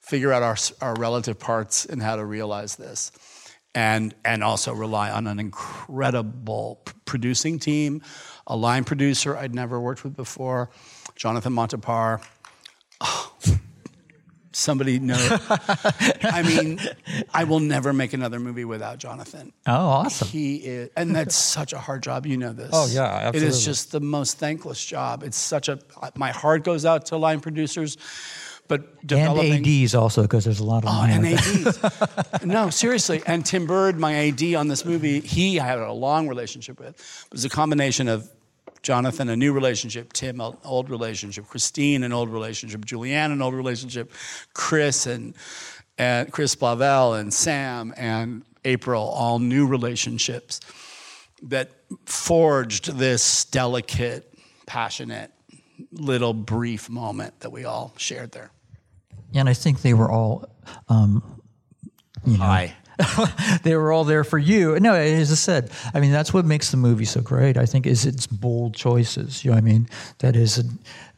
figure 0.00 0.32
out 0.32 0.42
our, 0.42 0.56
our 0.80 0.94
relative 0.94 1.38
parts 1.38 1.86
and 1.86 2.02
how 2.02 2.16
to 2.16 2.24
realize 2.24 2.76
this. 2.76 3.12
And, 3.74 4.14
and 4.24 4.42
also 4.42 4.72
rely 4.72 5.10
on 5.10 5.26
an 5.26 5.38
incredible 5.38 6.82
producing 7.04 7.58
team, 7.58 8.02
a 8.46 8.56
line 8.56 8.84
producer 8.84 9.36
I'd 9.36 9.54
never 9.54 9.78
worked 9.78 10.02
with 10.02 10.16
before, 10.16 10.70
Jonathan 11.14 11.52
Montepare. 11.52 12.22
Somebody 14.58 14.98
know. 14.98 15.16
I 16.22 16.42
mean, 16.42 16.80
I 17.34 17.44
will 17.44 17.60
never 17.60 17.92
make 17.92 18.14
another 18.14 18.40
movie 18.40 18.64
without 18.64 18.96
Jonathan. 18.96 19.52
Oh, 19.66 19.72
awesome. 19.74 20.28
He 20.28 20.56
is, 20.56 20.88
and 20.96 21.14
that's 21.14 21.36
such 21.36 21.74
a 21.74 21.78
hard 21.78 22.02
job. 22.02 22.24
You 22.24 22.38
know 22.38 22.54
this. 22.54 22.70
Oh, 22.72 22.86
yeah, 22.90 23.04
absolutely. 23.04 23.40
It 23.40 23.50
is 23.50 23.62
just 23.66 23.92
the 23.92 24.00
most 24.00 24.38
thankless 24.38 24.82
job. 24.82 25.22
It's 25.22 25.36
such 25.36 25.68
a, 25.68 25.78
my 26.14 26.30
heart 26.30 26.64
goes 26.64 26.86
out 26.86 27.04
to 27.06 27.18
line 27.18 27.40
producers. 27.40 27.98
But 28.66 29.06
developing. 29.06 29.52
And 29.52 29.66
ADs 29.84 29.94
also, 29.94 30.22
because 30.22 30.44
there's 30.44 30.58
a 30.60 30.64
lot 30.64 30.84
of 30.84 30.90
Oh, 30.90 31.02
and 31.02 31.26
ADs. 32.34 32.44
no, 32.44 32.70
seriously. 32.70 33.22
And 33.26 33.44
Tim 33.44 33.66
Bird, 33.66 33.98
my 34.00 34.14
AD 34.28 34.42
on 34.54 34.68
this 34.68 34.86
movie, 34.86 35.20
he 35.20 35.60
I 35.60 35.66
had 35.66 35.78
a 35.78 35.92
long 35.92 36.28
relationship 36.28 36.80
with. 36.80 36.98
It 37.26 37.32
was 37.32 37.44
a 37.44 37.50
combination 37.50 38.08
of 38.08 38.28
Jonathan, 38.86 39.28
a 39.28 39.34
new 39.34 39.52
relationship. 39.52 40.12
Tim, 40.12 40.40
an 40.40 40.56
old 40.64 40.90
relationship. 40.90 41.48
Christine, 41.48 42.04
an 42.04 42.12
old 42.12 42.28
relationship. 42.28 42.84
Julianne, 42.84 43.32
an 43.32 43.42
old 43.42 43.52
relationship. 43.52 44.12
Chris 44.54 45.06
and, 45.06 45.34
and 45.98 46.32
Chris 46.32 46.54
Blauvelt 46.54 47.18
and 47.18 47.34
Sam 47.34 47.92
and 47.96 48.44
April, 48.64 49.02
all 49.02 49.40
new 49.40 49.66
relationships 49.66 50.60
that 51.42 51.72
forged 52.04 52.96
this 52.96 53.46
delicate, 53.46 54.32
passionate, 54.66 55.32
little 55.90 56.32
brief 56.32 56.88
moment 56.88 57.40
that 57.40 57.50
we 57.50 57.64
all 57.64 57.92
shared 57.96 58.30
there. 58.30 58.52
And 59.34 59.48
I 59.48 59.54
think 59.54 59.82
they 59.82 59.94
were 59.94 60.12
all, 60.12 60.48
um, 60.88 61.42
you 62.24 62.38
know, 62.38 62.44
Hi. 62.44 62.76
they 63.62 63.74
were 63.76 63.92
all 63.92 64.04
there 64.04 64.24
for 64.24 64.38
you. 64.38 64.78
No, 64.80 64.94
as 64.94 65.30
I 65.30 65.34
said, 65.34 65.70
I 65.92 66.00
mean 66.00 66.12
that's 66.12 66.32
what 66.32 66.44
makes 66.44 66.70
the 66.70 66.76
movie 66.76 67.04
so 67.04 67.20
great. 67.20 67.56
I 67.56 67.66
think 67.66 67.86
is 67.86 68.06
its 68.06 68.26
bold 68.26 68.74
choices. 68.74 69.44
You 69.44 69.50
know, 69.50 69.56
I 69.56 69.60
mean 69.60 69.88
that 70.18 70.36
is 70.36 70.58
a 70.58 70.64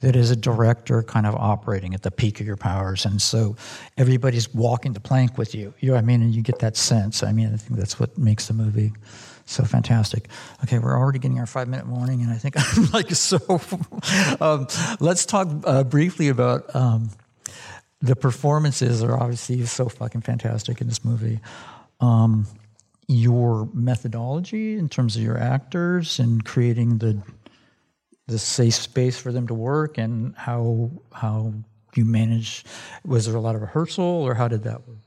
that 0.01 0.17
is 0.17 0.31
a 0.31 0.37
director 0.37 1.03
kind 1.03 1.27
of 1.27 1.35
operating 1.35 1.95
at 1.95 2.03
the 2.03 2.11
peak 2.11 2.41
of 2.41 2.47
your 2.47 2.57
powers, 2.57 3.05
and 3.05 3.21
so 3.21 3.57
everybody's 3.97 4.53
walking 4.53 4.93
the 4.93 5.01
plank 5.01 5.39
with 5.39 5.55
you. 5.55 5.75
You 5.81 5.93
know, 5.93 5.97
I 5.97 6.03
mean, 6.03 6.23
and 6.23 6.35
you 6.35 6.43
get 6.43 6.59
that 6.61 6.77
sense. 6.77 7.23
I 7.23 7.33
mean, 7.33 7.53
I 7.53 7.57
think 7.57 7.79
that's 7.79 8.01
what 8.01 8.17
makes 8.19 8.47
the 8.47 8.55
movie 8.55 8.93
so 9.49 9.65
fantastic. 9.65 10.29
Okay, 10.65 10.79
we're 10.79 10.97
already 10.97 11.19
getting 11.19 11.39
our 11.39 11.47
five 11.47 11.69
minute 11.69 11.87
warning, 11.87 12.23
and 12.23 12.31
I 12.31 12.37
think 12.37 12.55
I'm 12.77 12.91
like 12.93 13.11
so. 13.11 13.39
um, 14.41 14.67
let's 15.01 15.27
talk 15.27 15.49
uh, 15.65 15.85
briefly 15.85 16.29
about. 16.29 16.75
Um, 16.75 17.11
the 18.01 18.17
performances 18.17 19.03
are 19.03 19.19
obviously 19.19 19.65
so 19.67 19.89
fucking 19.89 20.21
fantastic 20.21 20.81
in 20.81 20.87
this 20.87 21.05
movie. 21.05 21.41
Um, 22.01 22.47
your 23.09 23.69
methodology 23.73 24.79
in 24.79 24.89
terms 24.89 25.17
of 25.17 25.23
your 25.23 25.39
actors 25.39 26.19
and 26.19 26.45
creating 26.45 26.99
the 26.99 27.21
the 28.27 28.39
safe 28.39 28.75
space 28.75 29.19
for 29.19 29.33
them 29.33 29.47
to 29.47 29.55
work 29.55 29.97
and 29.97 30.37
how 30.37 30.91
how 31.13 31.55
you 31.95 32.05
manage 32.05 32.65
was 33.07 33.25
there 33.25 33.35
a 33.35 33.41
lot 33.41 33.55
of 33.55 33.63
rehearsal 33.63 34.05
or 34.05 34.35
how 34.35 34.47
did 34.47 34.63
that 34.65 34.87
work 34.87 34.99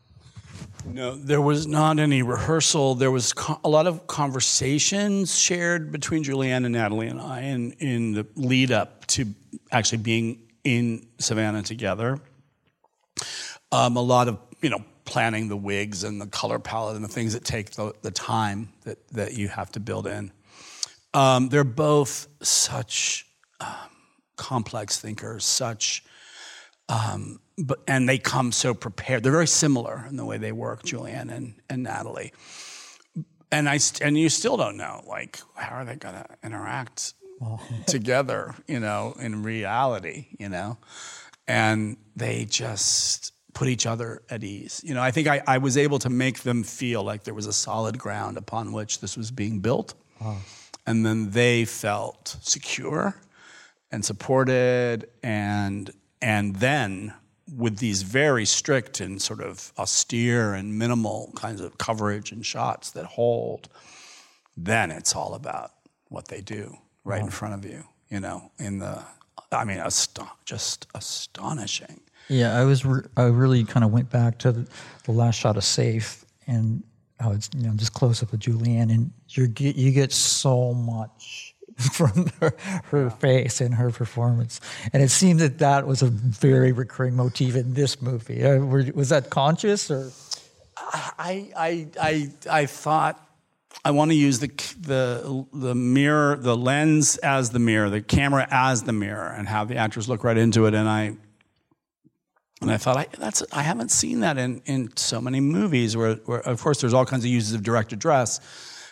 no, 0.85 1.15
there 1.15 1.41
was 1.41 1.67
not 1.67 1.99
any 1.99 2.23
rehearsal. 2.23 2.95
There 2.95 3.11
was 3.11 3.33
co- 3.33 3.59
a 3.63 3.69
lot 3.69 3.87
of 3.87 4.07
conversations 4.07 5.37
shared 5.37 5.91
between 5.91 6.23
Julianne 6.23 6.65
and 6.65 6.71
Natalie 6.71 7.07
and 7.07 7.21
I 7.21 7.41
in, 7.41 7.73
in 7.73 8.13
the 8.13 8.27
lead 8.35 8.71
up 8.71 9.05
to 9.07 9.25
actually 9.71 9.99
being 9.99 10.41
in 10.63 11.07
Savannah 11.19 11.61
together. 11.61 12.19
Um, 13.71 13.95
a 13.95 14.01
lot 14.01 14.27
of 14.27 14.37
you 14.61 14.69
know 14.69 14.83
planning 15.05 15.49
the 15.49 15.57
wigs 15.57 16.03
and 16.03 16.21
the 16.21 16.27
color 16.27 16.59
palette 16.59 16.95
and 16.95 17.03
the 17.03 17.09
things 17.09 17.33
that 17.33 17.43
take 17.43 17.71
the, 17.71 17.93
the 18.01 18.11
time 18.11 18.69
that, 18.83 18.97
that 19.09 19.33
you 19.33 19.47
have 19.49 19.71
to 19.71 19.79
build 19.79 20.07
in. 20.07 20.31
Um, 21.13 21.49
they're 21.49 21.65
both 21.65 22.27
such 22.41 23.25
um, 23.59 23.75
complex 24.37 24.99
thinkers, 24.99 25.43
such, 25.43 26.03
um, 26.87 27.41
but 27.57 27.79
and 27.87 28.07
they 28.07 28.17
come 28.17 28.51
so 28.51 28.73
prepared. 28.73 29.23
They're 29.23 29.31
very 29.31 29.47
similar 29.47 30.05
in 30.09 30.15
the 30.15 30.25
way 30.25 30.37
they 30.37 30.53
work, 30.53 30.83
Julianne 30.83 31.29
and, 31.29 31.55
and 31.69 31.83
Natalie. 31.83 32.31
And 33.51 33.67
I 33.67 33.77
st- 33.77 34.07
and 34.07 34.17
you 34.17 34.29
still 34.29 34.55
don't 34.55 34.77
know 34.77 35.03
like 35.05 35.41
how 35.55 35.75
are 35.75 35.85
they 35.85 35.95
going 35.95 36.15
to 36.15 36.25
interact 36.41 37.13
together, 37.85 38.55
you 38.67 38.79
know, 38.79 39.13
in 39.19 39.43
reality, 39.43 40.27
you 40.39 40.47
know, 40.47 40.77
and 41.51 41.97
they 42.15 42.45
just 42.45 43.33
put 43.53 43.67
each 43.67 43.85
other 43.85 44.21
at 44.29 44.41
ease. 44.41 44.81
You 44.85 44.93
know, 44.93 45.01
I 45.01 45.11
think 45.11 45.27
I, 45.27 45.41
I 45.45 45.57
was 45.57 45.75
able 45.77 45.99
to 45.99 46.09
make 46.09 46.39
them 46.43 46.63
feel 46.63 47.03
like 47.03 47.25
there 47.25 47.33
was 47.33 47.45
a 47.45 47.51
solid 47.51 47.97
ground 47.97 48.37
upon 48.37 48.71
which 48.71 49.01
this 49.01 49.17
was 49.17 49.31
being 49.31 49.59
built. 49.59 49.93
And 50.87 51.05
then 51.05 51.31
they 51.31 51.65
felt 51.65 52.37
secure 52.41 53.15
and 53.91 54.05
supported 54.05 55.09
and 55.23 55.91
and 56.21 56.55
then 56.55 57.13
with 57.53 57.79
these 57.79 58.03
very 58.03 58.45
strict 58.45 59.01
and 59.01 59.21
sort 59.21 59.41
of 59.41 59.73
austere 59.77 60.53
and 60.53 60.79
minimal 60.79 61.33
kinds 61.35 61.59
of 61.59 61.77
coverage 61.77 62.31
and 62.31 62.45
shots 62.45 62.91
that 62.91 63.05
hold, 63.05 63.67
then 64.55 64.89
it's 64.89 65.15
all 65.15 65.33
about 65.33 65.71
what 66.07 66.29
they 66.29 66.39
do 66.39 66.77
right 67.03 67.21
in 67.21 67.29
front 67.29 67.55
of 67.55 67.69
you, 67.69 67.83
you 68.09 68.19
know, 68.21 68.51
in 68.57 68.79
the 68.79 69.03
I 69.51 69.65
mean, 69.65 69.83
just 70.45 70.87
astonishing. 70.95 71.99
Yeah, 72.29 72.57
I 72.57 72.63
was. 72.63 72.85
Re- 72.85 73.07
I 73.17 73.23
really 73.23 73.63
kind 73.65 73.83
of 73.83 73.91
went 73.91 74.09
back 74.09 74.37
to 74.39 74.51
the, 74.51 74.67
the 75.03 75.11
last 75.11 75.35
shot 75.35 75.57
of 75.57 75.63
Safe 75.63 76.23
and 76.47 76.83
how 77.19 77.31
it's 77.31 77.49
you 77.55 77.67
know 77.67 77.73
just 77.75 77.93
close 77.93 78.23
up 78.23 78.31
with 78.31 78.39
Julianne, 78.39 78.89
and 78.89 79.11
you 79.29 79.47
get 79.47 79.75
you 79.75 79.91
get 79.91 80.13
so 80.13 80.73
much 80.73 81.53
from 81.93 82.27
her, 82.39 82.55
her 82.85 83.09
face 83.09 83.59
and 83.59 83.75
her 83.75 83.91
performance, 83.91 84.61
and 84.93 85.03
it 85.03 85.09
seemed 85.09 85.41
that 85.41 85.57
that 85.59 85.85
was 85.85 86.01
a 86.01 86.07
very 86.07 86.71
recurring 86.71 87.15
motif 87.15 87.55
in 87.55 87.73
this 87.73 88.01
movie. 88.01 88.43
Uh, 88.45 88.59
were, 88.59 88.85
was 88.95 89.09
that 89.09 89.29
conscious 89.29 89.91
or? 89.91 90.11
I, 90.77 91.51
I, 91.55 91.87
I, 92.01 92.29
I 92.49 92.65
thought 92.65 93.23
I 93.83 93.91
want 93.91 94.11
to 94.11 94.15
use 94.15 94.39
the, 94.39 94.47
the, 94.79 95.45
the 95.53 95.75
mirror, 95.75 96.35
the 96.35 96.55
lens 96.55 97.17
as 97.17 97.49
the 97.49 97.59
mirror, 97.59 97.89
the 97.89 98.01
camera 98.01 98.47
as 98.51 98.83
the 98.83 98.93
mirror, 98.93 99.27
and 99.27 99.47
have 99.47 99.67
the 99.67 99.77
actors 99.77 100.07
look 100.07 100.23
right 100.23 100.37
into 100.37 100.65
it. 100.67 100.73
And 100.73 100.87
I, 100.87 101.17
And 102.61 102.69
I 102.69 102.77
thought, 102.77 102.97
I, 102.97 103.07
that's 103.17 103.41
I 103.51 103.63
haven't 103.63 103.89
seen 103.89 104.19
that 104.19 104.37
in, 104.37 104.61
in 104.65 104.95
so 104.95 105.19
many 105.19 105.39
movies 105.39 105.97
where, 105.97 106.15
where, 106.27 106.41
of 106.41 106.61
course, 106.61 106.79
there's 106.79 106.93
all 106.93 107.05
kinds 107.05 107.25
of 107.25 107.31
uses 107.31 107.53
of 107.55 107.63
direct 107.63 107.91
address, 107.91 108.39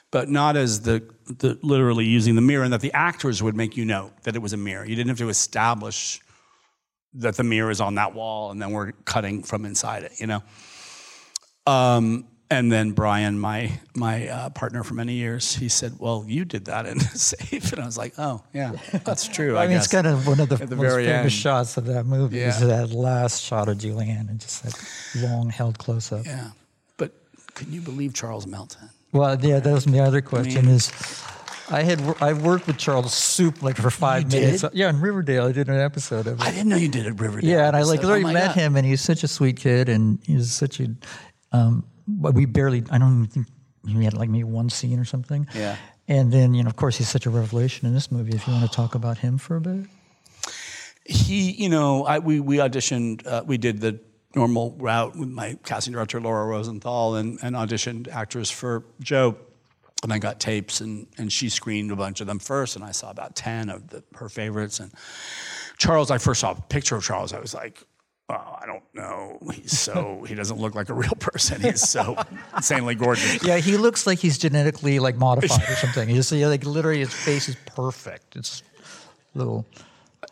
but 0.09 0.27
not 0.27 0.57
as 0.57 0.81
the, 0.81 1.03
the 1.37 1.59
literally 1.61 2.05
using 2.05 2.33
the 2.33 2.41
mirror, 2.41 2.63
and 2.63 2.73
that 2.73 2.81
the 2.81 2.93
actors 2.93 3.43
would 3.43 3.55
make 3.55 3.77
you 3.77 3.85
know 3.85 4.11
that 4.23 4.35
it 4.35 4.41
was 4.41 4.53
a 4.53 4.57
mirror. 4.57 4.85
You 4.85 4.95
didn't 4.95 5.09
have 5.09 5.19
to 5.19 5.29
establish 5.29 6.19
that 7.13 7.35
the 7.35 7.43
mirror 7.43 7.69
is 7.69 7.79
on 7.79 7.93
that 7.95 8.15
wall, 8.15 8.49
and 8.49 8.59
then 8.59 8.71
we're 8.71 8.93
cutting 9.05 9.43
from 9.43 9.65
inside 9.65 10.01
it, 10.01 10.19
you 10.19 10.25
know. 10.25 10.41
Um, 11.67 12.25
and 12.51 12.71
then 12.71 12.91
Brian, 12.91 13.39
my 13.39 13.79
my 13.95 14.27
uh, 14.27 14.49
partner 14.49 14.83
for 14.83 14.95
many 14.95 15.13
years, 15.13 15.55
he 15.55 15.69
said, 15.69 15.93
"Well, 15.99 16.25
you 16.27 16.45
did 16.45 16.65
that 16.65 16.85
in 16.85 16.97
the 16.97 17.05
Safe," 17.15 17.71
and 17.73 17.81
I 17.81 17.85
was 17.85 17.97
like, 17.97 18.13
"Oh, 18.17 18.43
yeah, 18.53 18.73
that's 19.05 19.27
true." 19.27 19.55
I, 19.57 19.63
I, 19.63 19.67
mean, 19.67 19.77
guess. 19.77 19.85
it's 19.85 19.93
kind 19.93 20.07
of 20.07 20.25
one 20.27 20.39
of 20.39 20.49
the 20.49 20.55
At 20.55 20.69
most 20.69 20.79
very 20.79 21.05
famous 21.05 21.23
end. 21.25 21.31
shots 21.31 21.77
of 21.77 21.85
that 21.85 22.05
movie 22.05 22.39
is 22.39 22.59
that 22.59 22.89
last 22.91 23.43
shot 23.43 23.69
of 23.69 23.77
Julianne 23.77 24.29
and 24.29 24.39
just 24.39 24.63
that 24.63 25.21
long 25.21 25.49
held 25.49 25.77
close 25.77 26.11
up. 26.11 26.25
yeah. 26.25 26.49
But 26.97 27.11
can 27.53 27.71
you 27.71 27.81
believe 27.81 28.13
Charles 28.13 28.47
Melton? 28.47 28.89
Well, 29.11 29.39
yeah, 29.43 29.59
that 29.59 29.71
was 29.73 29.87
my 29.87 29.99
other 29.99 30.21
question. 30.21 30.65
mean- 30.65 30.75
is 30.75 30.91
I 31.71 31.83
had 31.83 32.01
I 32.19 32.33
worked 32.33 32.65
with 32.65 32.77
Charles 32.77 33.13
Soup 33.13 33.61
like 33.61 33.75
for 33.77 33.91
five 33.91 34.31
minutes. 34.31 34.61
did? 34.61 34.73
Yeah, 34.73 34.89
in 34.89 34.99
Riverdale, 35.01 35.45
I 35.47 35.51
did 35.51 35.69
an 35.69 35.79
episode 35.79 36.25
of 36.25 36.39
it. 36.39 36.45
I 36.45 36.49
didn't 36.49 36.69
know 36.69 36.77
you 36.77 36.87
did 36.87 37.05
it, 37.05 37.19
Riverdale. 37.19 37.47
Yeah, 37.49 37.67
and 37.67 37.75
I 37.75 37.83
like 37.83 38.01
literally 38.01 38.23
"Oh 38.23 38.33
met 38.33 38.55
God." 38.55 38.55
him, 38.55 38.75
and 38.75 38.85
he's 38.87 39.01
such 39.01 39.23
a 39.23 39.27
sweet 39.27 39.57
kid, 39.57 39.87
and 39.87 40.17
he's 40.25 40.51
such 40.51 40.79
a. 40.79 40.87
Um, 41.51 41.85
but 42.17 42.33
we 42.33 42.45
barely. 42.45 42.83
I 42.89 42.97
don't 42.97 43.23
even 43.23 43.27
think 43.27 43.47
he 43.87 44.03
had 44.03 44.13
like 44.13 44.29
maybe 44.29 44.43
one 44.43 44.69
scene 44.69 44.99
or 44.99 45.05
something. 45.05 45.47
Yeah. 45.53 45.75
And 46.07 46.31
then 46.31 46.53
you 46.53 46.63
know, 46.63 46.69
of 46.69 46.75
course, 46.75 46.97
he's 46.97 47.09
such 47.09 47.25
a 47.25 47.29
revelation 47.29 47.87
in 47.87 47.93
this 47.93 48.11
movie. 48.11 48.35
If 48.35 48.47
you 48.47 48.53
want 48.53 48.69
to 48.69 48.75
talk 48.75 48.95
about 48.95 49.19
him 49.19 49.37
for 49.37 49.55
a 49.55 49.61
bit. 49.61 49.85
he, 51.05 51.51
you 51.51 51.69
know, 51.69 52.05
I, 52.05 52.19
we, 52.19 52.39
we 52.39 52.57
auditioned, 52.57 53.25
uh, 53.25 53.43
we 53.45 53.57
did 53.57 53.81
the 53.81 53.99
normal 54.35 54.75
route 54.77 55.15
with 55.15 55.29
my 55.29 55.57
casting 55.63 55.93
director, 55.93 56.21
Laura 56.21 56.45
Rosenthal, 56.45 57.15
and, 57.15 57.39
and 57.41 57.55
auditioned 57.55 58.07
actors 58.07 58.51
for 58.51 58.83
Joe. 59.01 59.35
And 60.03 60.13
I 60.13 60.19
got 60.19 60.39
tapes, 60.39 60.79
and, 60.79 61.07
and 61.17 61.31
she 61.31 61.49
screened 61.49 61.91
a 61.91 61.95
bunch 61.95 62.21
of 62.21 62.27
them 62.27 62.39
first, 62.39 62.75
and 62.75 62.85
I 62.85 62.91
saw 62.91 63.09
about 63.09 63.35
10 63.35 63.69
of 63.69 63.89
the, 63.89 64.03
her 64.15 64.29
favorites. 64.29 64.79
And 64.79 64.93
Charles, 65.77 66.09
I 66.09 66.19
first 66.19 66.41
saw 66.41 66.51
a 66.51 66.61
picture 66.61 66.95
of 66.95 67.03
Charles, 67.03 67.33
I 67.33 67.39
was 67.39 67.53
like, 67.53 67.83
oh, 68.29 68.57
I 68.61 68.65
don't 68.65 68.83
know. 68.93 69.39
He's 69.53 69.77
so, 69.77 70.23
he 70.27 70.35
doesn't 70.35 70.59
look 70.59 70.75
like 70.75 70.89
a 70.89 70.93
real 70.93 71.15
person. 71.19 71.61
He's 71.61 71.87
so 71.87 72.15
insanely 72.55 72.95
gorgeous. 72.95 73.43
Yeah, 73.43 73.57
he 73.57 73.77
looks 73.77 74.05
like 74.05 74.19
he's 74.19 74.37
genetically 74.37 74.99
like 74.99 75.15
modified 75.15 75.67
or 75.67 75.75
something. 75.75 76.07
He 76.07 76.15
just 76.15 76.31
like 76.31 76.65
literally 76.65 76.99
his 76.99 77.13
face 77.13 77.49
is 77.49 77.55
perfect. 77.65 78.35
It's 78.35 78.63
little. 79.33 79.65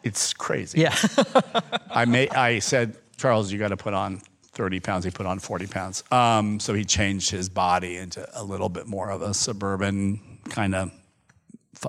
It's 0.04 0.34
crazy. 0.34 0.82
Yeah. 0.82 0.96
I 1.90 2.06
may, 2.06 2.30
I 2.30 2.60
said, 2.60 2.96
Charles, 3.18 3.52
you 3.52 3.58
got 3.58 3.70
to 3.70 3.78
put 3.78 3.94
on 3.94 4.22
30 4.52 4.80
pounds. 4.80 5.06
He 5.06 5.12
put 5.12 5.26
on 5.26 5.40
40 5.40 5.68
pounds. 5.68 6.04
Um, 6.12 6.60
so 6.60 6.74
he 6.74 6.86
changed 6.86 7.32
his 7.32 7.50
body 7.50 7.98
into 7.98 8.28
a 8.40 8.44
little 8.44 8.70
bit 8.70 8.88
more 8.88 9.10
of 9.10 9.22
a 9.22 9.34
suburban 9.34 10.40
kind 10.50 10.76
of 10.76 10.92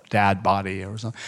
dad 0.09 0.43
body 0.43 0.85
or 0.85 0.97
something. 0.99 1.21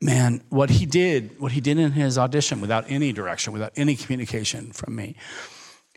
Man, 0.00 0.42
what 0.48 0.70
he 0.70 0.86
did, 0.86 1.38
what 1.38 1.52
he 1.52 1.60
did 1.60 1.78
in 1.78 1.92
his 1.92 2.16
audition 2.16 2.60
without 2.60 2.86
any 2.88 3.12
direction, 3.12 3.52
without 3.52 3.72
any 3.76 3.96
communication 3.96 4.72
from 4.72 4.96
me, 4.96 5.16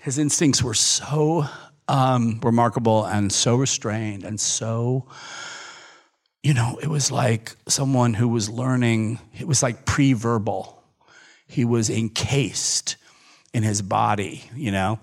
his 0.02 0.18
instincts 0.18 0.62
were 0.62 0.74
so 0.74 1.46
um, 1.88 2.40
remarkable 2.44 3.06
and 3.06 3.32
so 3.32 3.56
restrained 3.56 4.24
and 4.24 4.40
so 4.40 5.08
you 6.44 6.54
know, 6.54 6.78
it 6.84 6.88
was 6.88 7.10
like 7.10 7.56
someone 7.70 8.14
who 8.14 8.28
was 8.28 8.50
learning, 8.50 9.18
it 9.40 9.48
was 9.48 9.64
like 9.64 9.86
pre 9.86 10.12
verbal. 10.12 10.84
He 11.48 11.64
was 11.64 11.90
encased 11.90 12.98
in 13.54 13.64
his 13.64 13.82
body, 13.82 14.44
you 14.56 14.72
know? 14.72 15.00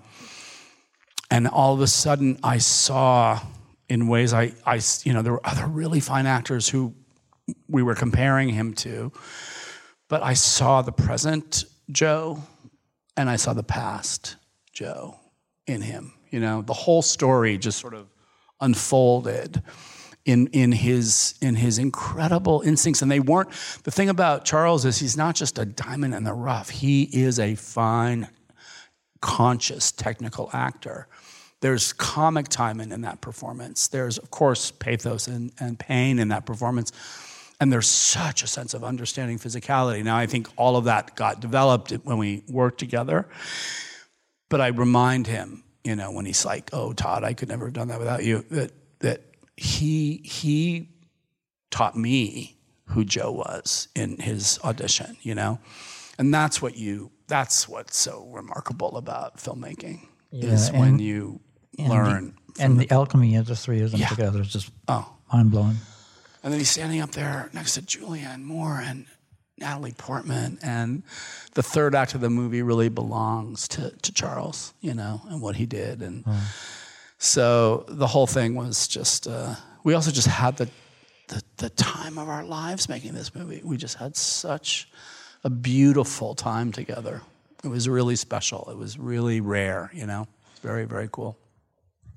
And 1.31 1.47
all 1.47 1.73
of 1.73 1.81
a 1.81 1.87
sudden, 1.87 2.39
I 2.43 2.59
saw 2.59 3.39
in 3.89 4.07
ways 4.07 4.33
I, 4.33 4.53
I, 4.65 4.81
you 5.03 5.13
know, 5.13 5.21
there 5.21 5.33
were 5.33 5.45
other 5.45 5.65
really 5.65 5.99
fine 5.99 6.27
actors 6.27 6.69
who 6.69 6.93
we 7.67 7.83
were 7.83 7.95
comparing 7.95 8.49
him 8.49 8.73
to, 8.73 9.11
but 10.07 10.23
I 10.23 10.33
saw 10.33 10.81
the 10.81 10.91
present 10.91 11.65
Joe 11.91 12.41
and 13.17 13.29
I 13.29 13.35
saw 13.35 13.53
the 13.53 13.63
past 13.63 14.35
Joe 14.73 15.19
in 15.67 15.81
him. 15.81 16.13
You 16.29 16.39
know, 16.39 16.61
the 16.61 16.73
whole 16.73 17.01
story 17.01 17.57
just 17.57 17.79
sort 17.79 17.93
of 17.93 18.07
unfolded 18.59 19.61
in 20.25 20.47
in 20.47 20.71
his 20.71 21.35
in 21.41 21.55
his 21.55 21.77
incredible 21.77 22.61
instincts. 22.61 23.01
And 23.01 23.11
they 23.11 23.19
weren't 23.19 23.49
the 23.83 23.91
thing 23.91 24.09
about 24.09 24.45
Charles 24.45 24.85
is 24.85 24.97
he's 24.97 25.17
not 25.17 25.35
just 25.35 25.57
a 25.59 25.65
diamond 25.65 26.13
in 26.13 26.23
the 26.23 26.33
rough. 26.33 26.69
He 26.69 27.03
is 27.03 27.39
a 27.39 27.55
fine, 27.55 28.27
conscious, 29.21 29.91
technical 29.91 30.49
actor. 30.53 31.07
There's 31.61 31.93
comic 31.93 32.47
timing 32.47 32.91
in 32.91 33.01
that 33.01 33.21
performance. 33.21 33.87
There's, 33.87 34.17
of 34.17 34.31
course, 34.31 34.71
pathos 34.71 35.27
and, 35.27 35.51
and 35.59 35.77
pain 35.77 36.17
in 36.17 36.29
that 36.29 36.45
performance. 36.45 36.91
And 37.61 37.71
there's 37.71 37.87
such 37.87 38.41
a 38.41 38.47
sense 38.47 38.73
of 38.73 38.83
understanding 38.83 39.37
physicality. 39.37 40.03
Now, 40.03 40.17
I 40.17 40.25
think 40.25 40.49
all 40.57 40.75
of 40.77 40.85
that 40.85 41.15
got 41.15 41.39
developed 41.39 41.91
when 42.03 42.17
we 42.17 42.43
worked 42.49 42.79
together. 42.79 43.29
But 44.49 44.61
I 44.61 44.67
remind 44.69 45.27
him, 45.27 45.63
you 45.83 45.95
know, 45.95 46.11
when 46.11 46.25
he's 46.25 46.43
like, 46.43 46.71
"Oh, 46.73 46.91
Todd, 46.91 47.23
I 47.23 47.33
could 47.35 47.49
never 47.49 47.65
have 47.65 47.73
done 47.73 47.89
that 47.89 47.99
without 47.99 48.23
you," 48.23 48.43
that 48.49 48.71
that 48.99 49.21
he 49.55 50.21
he 50.25 50.89
taught 51.69 51.95
me 51.95 52.57
who 52.85 53.05
Joe 53.05 53.31
was 53.31 53.87
in 53.95 54.17
his 54.17 54.59
audition, 54.63 55.15
you 55.21 55.35
know, 55.35 55.59
and 56.17 56.33
that's 56.33 56.63
what 56.63 56.75
you 56.77 57.11
that's 57.27 57.69
what's 57.69 57.95
so 57.95 58.27
remarkable 58.31 58.97
about 58.97 59.37
filmmaking 59.37 60.07
is 60.31 60.69
Yeah, 60.69 60.79
when 60.79 60.97
you 60.99 61.39
and 61.77 61.89
learn. 61.89 62.33
The, 62.55 62.63
and 62.63 62.79
the 62.79 62.91
alchemy 62.91 63.35
of 63.37 63.45
the 63.45 63.55
three 63.55 63.81
of 63.81 63.91
them 63.91 64.01
Yeah. 64.01 64.09
together 64.09 64.41
is 64.41 64.51
just 64.51 64.71
oh, 64.89 65.13
mind 65.31 65.51
blowing. 65.51 65.77
And 66.43 66.51
then 66.51 66.59
he's 66.59 66.71
standing 66.71 67.01
up 67.01 67.11
there 67.11 67.49
next 67.53 67.75
to 67.75 67.81
Julianne 67.81 68.43
Moore 68.43 68.81
and 68.83 69.05
Natalie 69.57 69.93
Portman. 69.93 70.57
And 70.63 71.03
the 71.53 71.63
third 71.63 71.93
act 71.93 72.15
of 72.15 72.21
the 72.21 72.29
movie 72.29 72.63
really 72.63 72.89
belongs 72.89 73.67
to, 73.69 73.91
to 73.91 74.13
Charles, 74.13 74.73
you 74.81 74.93
know, 74.93 75.21
and 75.29 75.41
what 75.41 75.55
he 75.55 75.65
did. 75.65 76.01
And 76.01 76.25
so 77.19 77.85
the 77.87 78.07
whole 78.07 78.27
thing 78.27 78.55
was 78.55 78.87
just, 78.87 79.27
uh, 79.27 79.55
we 79.83 79.93
also 79.93 80.09
just 80.11 80.27
had 80.27 80.57
the, 80.57 80.69
the, 81.27 81.43
the 81.57 81.69
time 81.69 82.17
of 82.17 82.27
our 82.27 82.43
lives 82.43 82.89
making 82.89 83.13
this 83.13 83.35
movie. 83.35 83.61
We 83.63 83.77
just 83.77 83.97
had 83.97 84.15
such 84.15 84.89
a 85.43 85.49
beautiful 85.49 86.33
time 86.33 86.71
together. 86.71 87.21
It 87.63 87.67
was 87.67 87.87
really 87.87 88.15
special. 88.15 88.67
It 88.71 88.77
was 88.77 88.97
really 88.97 89.41
rare, 89.41 89.91
you 89.93 90.07
know, 90.07 90.27
very, 90.63 90.85
very 90.85 91.09
cool. 91.11 91.37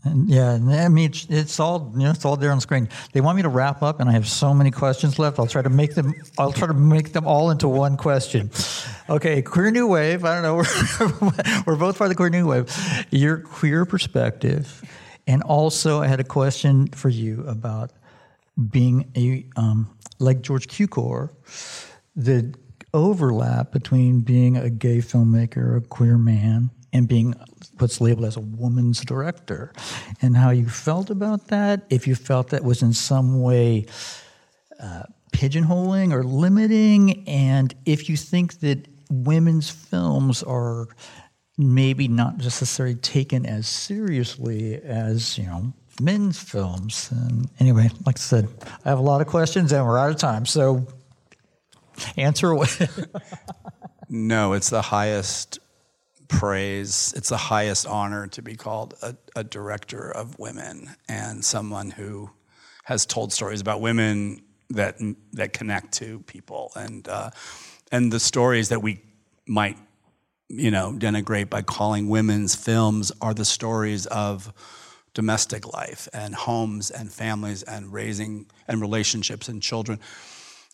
And 0.04 0.28
yeah, 0.28 0.52
I 0.52 0.88
mean, 0.88 1.10
it's, 1.10 1.26
it's 1.30 1.60
all 1.60 1.90
you 1.94 2.04
know, 2.04 2.10
it's 2.10 2.24
all 2.24 2.36
there 2.36 2.50
on 2.50 2.58
the 2.58 2.62
screen. 2.62 2.88
They 3.12 3.20
want 3.20 3.36
me 3.36 3.42
to 3.42 3.48
wrap 3.48 3.82
up, 3.82 4.00
and 4.00 4.08
I 4.08 4.12
have 4.12 4.28
so 4.28 4.52
many 4.52 4.70
questions 4.70 5.18
left. 5.18 5.38
I'll 5.38 5.46
try 5.46 5.62
to 5.62 5.70
make 5.70 5.94
them. 5.94 6.14
I'll 6.38 6.52
try 6.52 6.66
to 6.66 6.74
make 6.74 7.12
them 7.12 7.26
all 7.26 7.50
into 7.50 7.68
one 7.68 7.96
question. 7.96 8.50
Okay, 9.08 9.40
queer 9.42 9.70
new 9.70 9.86
wave. 9.86 10.24
I 10.24 10.40
don't 10.40 10.42
know. 10.42 10.56
We're, 11.20 11.62
we're 11.66 11.76
both 11.76 11.98
part 11.98 12.06
of 12.06 12.08
the 12.10 12.14
queer 12.16 12.30
new 12.30 12.46
wave. 12.46 13.06
Your 13.10 13.38
queer 13.38 13.84
perspective, 13.86 14.82
and 15.26 15.42
also 15.42 16.02
I 16.02 16.06
had 16.06 16.20
a 16.20 16.24
question 16.24 16.88
for 16.88 17.08
you 17.08 17.44
about 17.46 17.90
being 18.70 19.10
a 19.16 19.46
um, 19.56 19.96
like 20.18 20.42
George 20.42 20.68
Cukor, 20.68 21.30
the 22.14 22.54
overlap 22.92 23.72
between 23.72 24.20
being 24.20 24.56
a 24.56 24.70
gay 24.70 24.98
filmmaker, 24.98 25.76
a 25.76 25.80
queer 25.80 26.16
man, 26.16 26.70
and 26.94 27.08
being 27.08 27.34
what's 27.78 28.00
labeled 28.00 28.24
as 28.24 28.36
a 28.36 28.40
woman's 28.40 29.00
director, 29.00 29.72
and 30.22 30.36
how 30.36 30.50
you 30.50 30.68
felt 30.68 31.10
about 31.10 31.48
that. 31.48 31.84
If 31.90 32.06
you 32.06 32.14
felt 32.14 32.50
that 32.50 32.64
was 32.64 32.82
in 32.82 32.94
some 32.94 33.42
way 33.42 33.86
uh, 34.80 35.02
pigeonholing 35.32 36.12
or 36.12 36.22
limiting, 36.22 37.28
and 37.28 37.74
if 37.84 38.08
you 38.08 38.16
think 38.16 38.60
that 38.60 38.86
women's 39.10 39.68
films 39.68 40.42
are 40.44 40.86
maybe 41.58 42.08
not 42.08 42.38
necessarily 42.38 42.96
taken 42.96 43.44
as 43.44 43.68
seriously 43.68 44.74
as 44.82 45.36
you 45.36 45.44
know 45.44 45.72
men's 46.00 46.38
films. 46.38 47.10
And 47.10 47.48
anyway, 47.60 47.90
like 48.06 48.18
I 48.18 48.20
said, 48.20 48.48
I 48.84 48.88
have 48.88 48.98
a 48.98 49.02
lot 49.02 49.20
of 49.20 49.26
questions, 49.26 49.72
and 49.72 49.84
we're 49.84 49.98
out 49.98 50.10
of 50.10 50.16
time. 50.16 50.46
So 50.46 50.86
answer 52.16 52.50
away. 52.50 52.68
No, 54.10 54.52
it's 54.52 54.70
the 54.70 54.82
highest 54.82 55.58
praise. 56.28 57.12
It's 57.16 57.28
the 57.28 57.36
highest 57.36 57.86
honor 57.86 58.26
to 58.28 58.42
be 58.42 58.56
called 58.56 58.94
a, 59.02 59.16
a 59.36 59.44
director 59.44 60.10
of 60.10 60.38
women 60.38 60.94
and 61.08 61.44
someone 61.44 61.90
who 61.90 62.30
has 62.84 63.06
told 63.06 63.32
stories 63.32 63.60
about 63.60 63.80
women 63.80 64.42
that 64.70 64.96
that 65.32 65.52
connect 65.52 65.92
to 65.92 66.20
people 66.20 66.72
and 66.76 67.06
uh, 67.08 67.30
and 67.92 68.12
the 68.12 68.20
stories 68.20 68.70
that 68.70 68.80
we 68.80 69.00
might 69.46 69.76
you 70.48 70.70
know 70.70 70.94
denigrate 70.96 71.50
by 71.50 71.62
calling 71.62 72.08
women's 72.08 72.54
films 72.54 73.12
are 73.20 73.34
the 73.34 73.44
stories 73.44 74.06
of 74.06 74.52
domestic 75.14 75.72
life 75.72 76.08
and 76.12 76.34
homes 76.34 76.90
and 76.90 77.12
families 77.12 77.62
and 77.62 77.92
raising 77.92 78.46
and 78.66 78.80
relationships 78.80 79.48
and 79.48 79.62
children. 79.62 80.00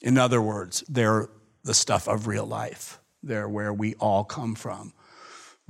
In 0.01 0.17
other 0.17 0.41
words, 0.41 0.83
they're 0.89 1.29
the 1.63 1.75
stuff 1.75 2.09
of 2.09 2.27
real 2.27 2.47
life. 2.47 2.99
They're 3.23 3.49
where 3.49 3.73
we 3.73 3.95
all 3.97 4.25
come 4.25 4.55
from. 4.55 4.95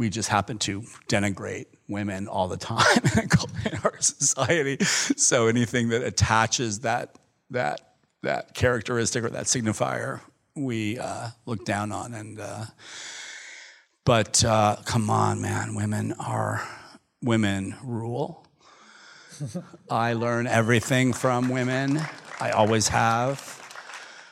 We 0.01 0.09
just 0.09 0.31
happen 0.31 0.57
to 0.61 0.81
denigrate 1.11 1.67
women 1.87 2.27
all 2.27 2.49
the 2.49 2.57
time 2.57 3.03
in 3.71 3.79
our 3.85 4.01
society. 4.01 4.83
So 4.83 5.47
anything 5.47 5.91
that 5.91 6.03
attaches 6.03 6.81
that 6.81 7.17
that 7.51 7.97
that 8.23 8.55
characteristic 8.55 9.25
or 9.25 9.29
that 9.29 9.45
signifier, 9.45 10.21
we 10.57 10.99
uh, 10.99 11.29
look 11.45 11.67
down 11.67 11.93
on. 11.93 12.15
And 12.15 12.41
uh, 12.41 12.65
but 14.07 14.43
uh, 14.43 14.77
come 14.87 15.11
on, 15.11 15.43
man, 15.43 15.75
women 15.75 16.15
are 16.19 16.67
women 17.23 17.77
rule. 17.85 18.47
I 19.91 20.15
learn 20.15 20.47
everything 20.47 21.13
from 21.13 21.51
women. 21.51 22.01
I 22.41 22.53
always 22.53 22.89
have. 22.89 23.59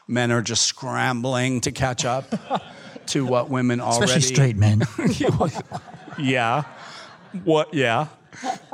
Men 0.07 0.33
are 0.33 0.41
just 0.41 0.65
scrambling 0.65 1.61
to 1.61 1.73
catch 1.73 2.07
up 2.07 2.25
to 3.09 3.27
what 3.27 3.49
women 3.49 3.81
already. 3.81 4.05
Especially 4.05 4.35
straight 4.35 4.57
men. 4.57 4.83
yeah. 6.19 6.65
What? 7.45 7.75
Yeah. 7.75 8.09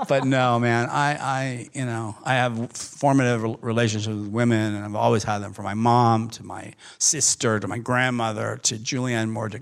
But 0.09 0.25
no, 0.25 0.59
man. 0.59 0.89
I, 0.91 1.15
I, 1.15 1.69
you 1.73 1.85
know, 1.85 2.17
I 2.25 2.35
have 2.35 2.73
formative 2.73 3.63
relationships 3.63 4.15
with 4.15 4.29
women, 4.29 4.75
and 4.75 4.85
I've 4.85 4.95
always 4.95 5.25
had 5.25 5.39
them. 5.39 5.53
From 5.53 5.65
my 5.65 5.75
mom 5.75 6.29
to 6.31 6.45
my 6.45 6.75
sister 6.99 7.59
to 7.61 7.69
my 7.69 7.79
grandmother 7.79 8.59
to 8.65 8.77
Julianne 8.77 9.31
Moore 9.31 9.49
to 9.49 9.61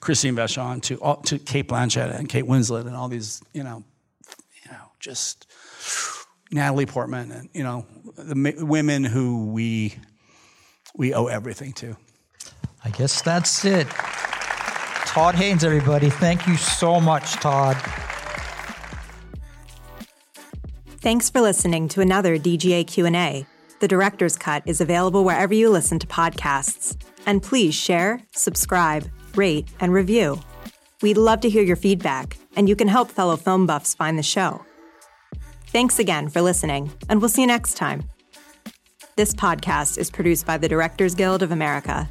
Christine 0.00 0.34
Vachon 0.34 0.82
to 0.82 0.96
all, 1.00 1.16
to 1.22 1.38
Cate 1.38 1.68
Blanchett 1.68 2.18
and 2.18 2.28
Kate 2.28 2.44
Winslet 2.44 2.86
and 2.86 2.96
all 2.96 3.08
these, 3.08 3.42
you 3.52 3.62
know, 3.62 3.84
you 4.64 4.72
know, 4.72 4.90
just 4.98 5.46
Natalie 6.50 6.86
Portman 6.86 7.30
and 7.30 7.48
you 7.52 7.62
know 7.62 7.86
the 8.16 8.64
women 8.64 9.04
who 9.04 9.46
we 9.46 9.94
we 10.94 11.14
owe 11.14 11.26
everything 11.26 11.72
to. 11.74 11.96
I 12.84 12.90
guess 12.90 13.22
that's 13.22 13.64
it. 13.64 13.86
Todd 15.06 15.34
Haynes, 15.34 15.64
everybody. 15.64 16.08
Thank 16.08 16.46
you 16.46 16.56
so 16.56 17.00
much, 17.00 17.32
Todd. 17.34 17.76
Thanks 21.00 21.28
for 21.28 21.40
listening 21.40 21.88
to 21.88 22.00
another 22.00 22.38
DGA 22.38 22.86
Q&A. 22.86 23.46
The 23.80 23.88
Director's 23.88 24.36
Cut 24.36 24.62
is 24.66 24.80
available 24.80 25.24
wherever 25.24 25.54
you 25.54 25.70
listen 25.70 25.98
to 25.98 26.06
podcasts. 26.06 26.96
And 27.26 27.42
please 27.42 27.74
share, 27.74 28.20
subscribe, 28.32 29.08
rate, 29.34 29.68
and 29.80 29.92
review. 29.92 30.40
We'd 31.02 31.16
love 31.16 31.40
to 31.40 31.50
hear 31.50 31.62
your 31.62 31.76
feedback, 31.76 32.36
and 32.56 32.68
you 32.68 32.76
can 32.76 32.88
help 32.88 33.10
fellow 33.10 33.36
film 33.36 33.66
buffs 33.66 33.94
find 33.94 34.18
the 34.18 34.22
show. 34.22 34.64
Thanks 35.68 35.98
again 35.98 36.28
for 36.28 36.42
listening, 36.42 36.92
and 37.08 37.20
we'll 37.20 37.30
see 37.30 37.40
you 37.42 37.46
next 37.46 37.74
time. 37.74 38.04
This 39.16 39.34
podcast 39.34 39.98
is 39.98 40.10
produced 40.10 40.46
by 40.46 40.58
the 40.58 40.68
Directors 40.68 41.14
Guild 41.14 41.42
of 41.42 41.50
America 41.50 42.08